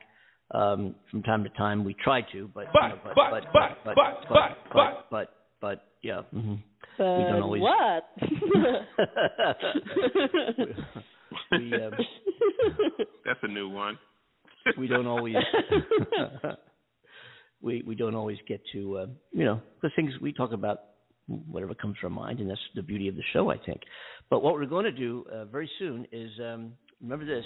[0.52, 1.84] um, from time to time.
[1.84, 4.58] We try to, but But, you know, but, but, but, but, but, but, but, but,
[4.74, 5.30] but, but,
[5.62, 6.22] but, yeah.
[6.32, 6.56] hmm
[6.98, 7.62] But we don't always.
[7.62, 8.10] what?
[11.52, 11.92] we um,
[13.26, 13.98] That's a new one.
[14.78, 15.36] we don't always
[17.62, 20.80] we we don't always get to uh, you know the things we talk about
[21.28, 23.82] whatever comes to our mind and that's the beauty of the show I think.
[24.30, 27.46] But what we're going to do uh, very soon is um, remember this.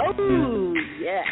[0.00, 1.22] oh yeah.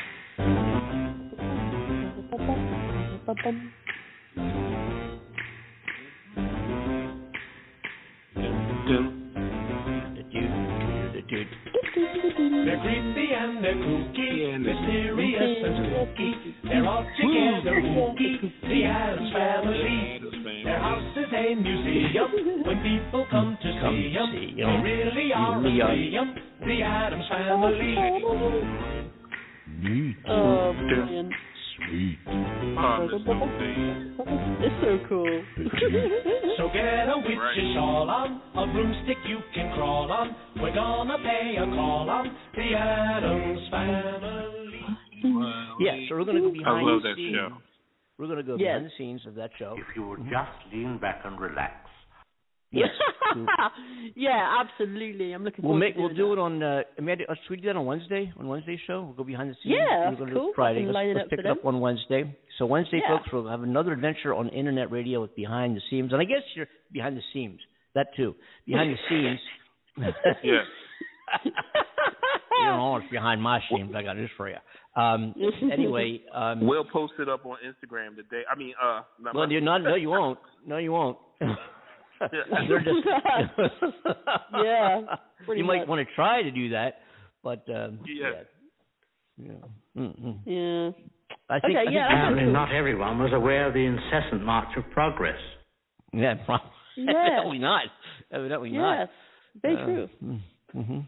[11.34, 16.30] They're creepy and they're kooky, mysterious and spooky.
[16.64, 20.20] They're all together wooky, the Addams family.
[20.64, 22.62] Their house is a museum.
[22.64, 24.82] When people come to Come see 'em, see they 'em.
[24.82, 26.34] really They are really a museum.
[26.66, 27.94] The Addams family.
[29.82, 30.16] Neat.
[30.28, 31.30] Oh man,
[31.76, 32.18] Sweet.
[32.76, 33.34] Oh, that's so
[34.64, 35.44] it's so cool.
[36.56, 37.74] So get a witch's Right.
[37.74, 40.34] shawl on, a broomstick you can crawl on.
[40.60, 44.80] We're gonna pay a call on the Addams family.
[45.80, 47.34] Yeah, so we're going to go behind I behind love the that scenes.
[47.34, 47.48] show.
[48.18, 48.78] We're going to go Yes.
[48.78, 49.74] behind the scenes of that show.
[49.78, 51.74] If you would just lean back and relax.
[52.74, 52.90] Yes.
[54.16, 55.32] yeah, absolutely.
[55.32, 56.32] I'm looking We'll forward make to we'll doing do that.
[56.32, 58.32] it on uh Amanda uh, should we do that on Wednesday?
[58.38, 59.02] On Wednesday's show?
[59.02, 59.76] We'll go behind the scenes.
[59.78, 60.52] Yeah, We're that's gonna do cool.
[60.54, 60.78] Friday.
[60.80, 61.74] I can Let's, line it let's up pick for it up them.
[61.74, 62.36] on Wednesday.
[62.58, 63.16] So Wednesday Yeah.
[63.18, 66.12] folks we'll have another adventure on internet radio with Behind the Seams.
[66.12, 67.60] And I guess you're behind the seams.
[67.94, 68.34] That too.
[68.66, 69.40] Behind the scenes.
[70.42, 70.64] Yes.
[71.44, 71.50] you
[72.66, 73.92] don't know what's behind my seams.
[73.96, 74.56] I got this for you.
[74.96, 75.34] Um
[75.72, 78.42] anyway, um We'll post it up on Instagram today.
[78.50, 80.38] I mean, uh, not well, my- you're not no you won't.
[80.66, 81.18] No you won't.
[82.20, 83.06] They're just
[84.64, 85.00] Yeah,
[85.54, 85.88] you might much.
[85.88, 86.98] want to try to do that,
[87.42, 88.30] but um, Yeah.
[89.38, 90.02] yeah, yeah.
[90.02, 90.38] Mm-mm.
[90.46, 91.04] Yeah.
[91.50, 94.84] I think, Okay, I yeah, Apparently, not everyone was aware of the incessant march of
[94.92, 95.38] progress.
[96.12, 96.70] yeah, probably.
[96.96, 97.10] Yeah.
[97.26, 97.82] evidently not.
[98.30, 98.98] Evidently not.
[99.00, 99.08] Yes.
[99.62, 100.08] Very Uh, true.
[100.76, 100.98] Mm-hmm.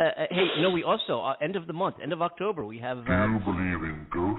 [0.00, 2.64] uh, uh, hey, you know, we also uh, end of the month, end of October,
[2.64, 4.31] we have Do you uh, believe in ghosts?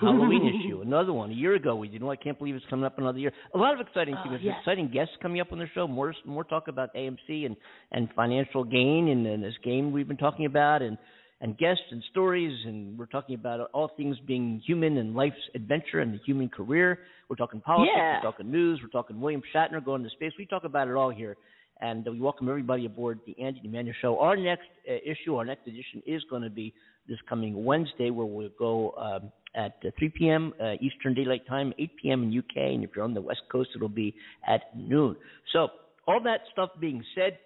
[0.00, 1.30] Halloween issue, another one.
[1.30, 1.94] A year ago, we did.
[1.94, 3.32] You know, I can't believe it's coming up another year.
[3.54, 4.54] A lot of exciting Oh, things, yes.
[4.60, 5.86] exciting guests coming up on the show.
[5.88, 7.56] More, more talk about AMC and
[7.92, 10.98] and financial gain and, and this game we've been talking about, and
[11.42, 16.00] and guests and stories, and we're talking about all things being human and life's adventure
[16.00, 17.00] and the human career.
[17.28, 18.16] We're talking politics, Yeah.
[18.22, 20.32] we're talking news, we're talking William Shatner going to space.
[20.38, 21.36] We talk about it all here.
[21.80, 24.18] And we welcome everybody aboard the Andy and Amanda Show.
[24.18, 26.72] Our next uh, issue, our next edition, is going to be
[27.06, 30.54] this coming Wednesday, where we'll go um, at uh, 3 p.m.
[30.60, 32.22] Uh, Eastern Daylight Time, 8 p.m.
[32.22, 34.14] in UK, and if you're on the West Coast, it'll be
[34.48, 35.16] at noon.
[35.52, 35.68] So,
[36.06, 37.38] all that stuff being said,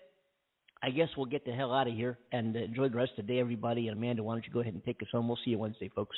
[0.83, 3.33] I guess we'll get the hell out of here and enjoy the rest of the
[3.33, 3.89] day, everybody.
[3.89, 5.29] And Amanda, why don't you go ahead and take us home?
[5.29, 6.17] We'll see you Wednesday, folks.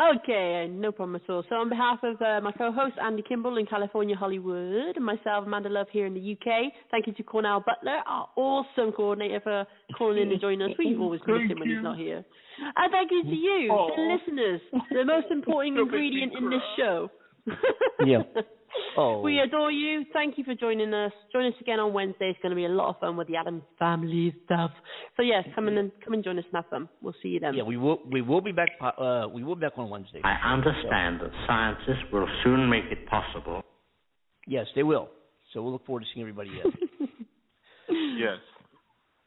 [0.00, 1.44] Okay, no problem at all.
[1.50, 5.68] So on behalf of uh, my co-host Andy Kimbel in California, Hollywood, and myself, Amanda
[5.68, 9.66] Love here in the UK, thank you to Cornell Butler, our awesome coordinator, for
[9.98, 10.70] calling in and joining us.
[10.78, 12.24] We always miss him when he's not here.
[12.76, 17.10] And thank you to you, the listeners, the most important ingredient in this show.
[18.04, 18.22] Yeah.
[18.96, 19.20] Oh.
[19.20, 20.04] We adore you.
[20.12, 21.12] Thank you for joining us.
[21.32, 22.30] Join us again on Wednesday.
[22.30, 24.70] It's going to be a lot of fun with the Addams family stuff.
[25.16, 26.88] So yes, come and come and join us and have fun.
[27.02, 27.54] We'll see you then.
[27.54, 28.00] Yeah, we will.
[28.08, 28.70] We will be back.
[28.80, 30.20] Uh, we will be back on Wednesday.
[30.22, 33.62] I understand that scientists will soon make it possible.
[34.46, 35.08] Yes, they will.
[35.52, 37.08] So we'll look forward to seeing everybody then.
[38.16, 38.38] Yes.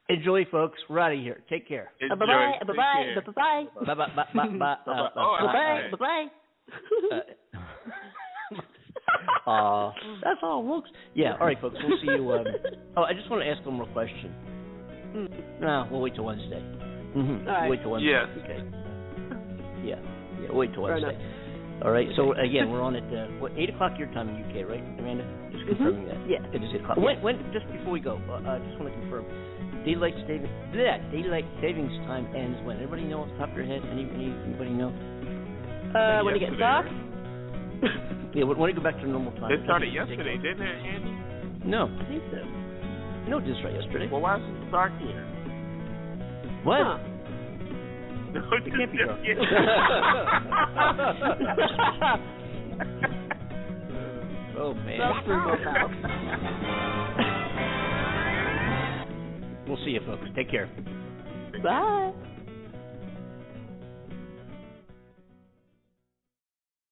[0.07, 0.79] Enjoy, folks.
[0.89, 1.41] We're out of here.
[1.49, 1.91] Take care.
[2.09, 2.25] Bye bye.
[2.65, 3.21] Bye bye.
[3.25, 3.93] Bye bye.
[3.93, 4.77] Bye bye.
[4.85, 5.09] Bye bye.
[5.15, 5.89] Bye bye.
[5.91, 6.27] Bye
[7.09, 7.93] bye.
[8.51, 8.57] Bye
[9.45, 9.51] bye.
[9.51, 9.91] Uh,
[10.23, 10.89] that's all, folks.
[11.13, 11.33] Yeah.
[11.39, 11.77] All right, folks.
[11.83, 12.31] We'll see you.
[12.33, 12.45] Um,
[12.97, 14.33] oh, I just want to ask one more question.
[15.61, 16.61] No, we'll wait till Wednesday.
[17.15, 17.47] Mm-hmm.
[17.47, 17.69] All right.
[17.69, 18.09] Wait till Wednesday.
[18.11, 18.25] Yes.
[18.43, 18.59] Okay.
[19.83, 19.95] Yeah.
[20.41, 20.51] Yeah.
[20.51, 21.17] Wait till Wednesday.
[21.83, 22.07] All right.
[22.15, 25.25] So again, we're on at uh, what eight o'clock your time in UK, right, Amanda?
[25.51, 26.17] Just confirming that.
[26.27, 26.39] Yeah.
[26.53, 26.97] It is eight o'clock.
[26.97, 29.25] When, when just before we go, uh, I just want to confirm.
[29.85, 32.77] Daylight saving bleh, daylight savings time ends when?
[32.77, 33.81] Everybody know off the top of your head?
[33.91, 34.89] Any, any anybody know?
[35.93, 36.85] Uh, when it gets dark.
[38.33, 38.43] Yeah.
[38.45, 39.51] When, it go back to normal time?
[39.51, 41.11] It started yesterday, didn't it, Andy?
[41.65, 41.85] No.
[41.85, 42.37] I think so.
[43.29, 44.07] No, it did start yesterday.
[44.11, 45.23] Well, why is it dark here?
[46.63, 46.81] What?
[46.81, 46.97] Huh.
[48.33, 49.19] No, It can't be dark.
[54.57, 54.99] oh man.
[54.99, 55.27] That's.
[59.67, 60.23] We'll see you folks.
[60.35, 60.67] Take care.
[61.63, 62.11] Bye.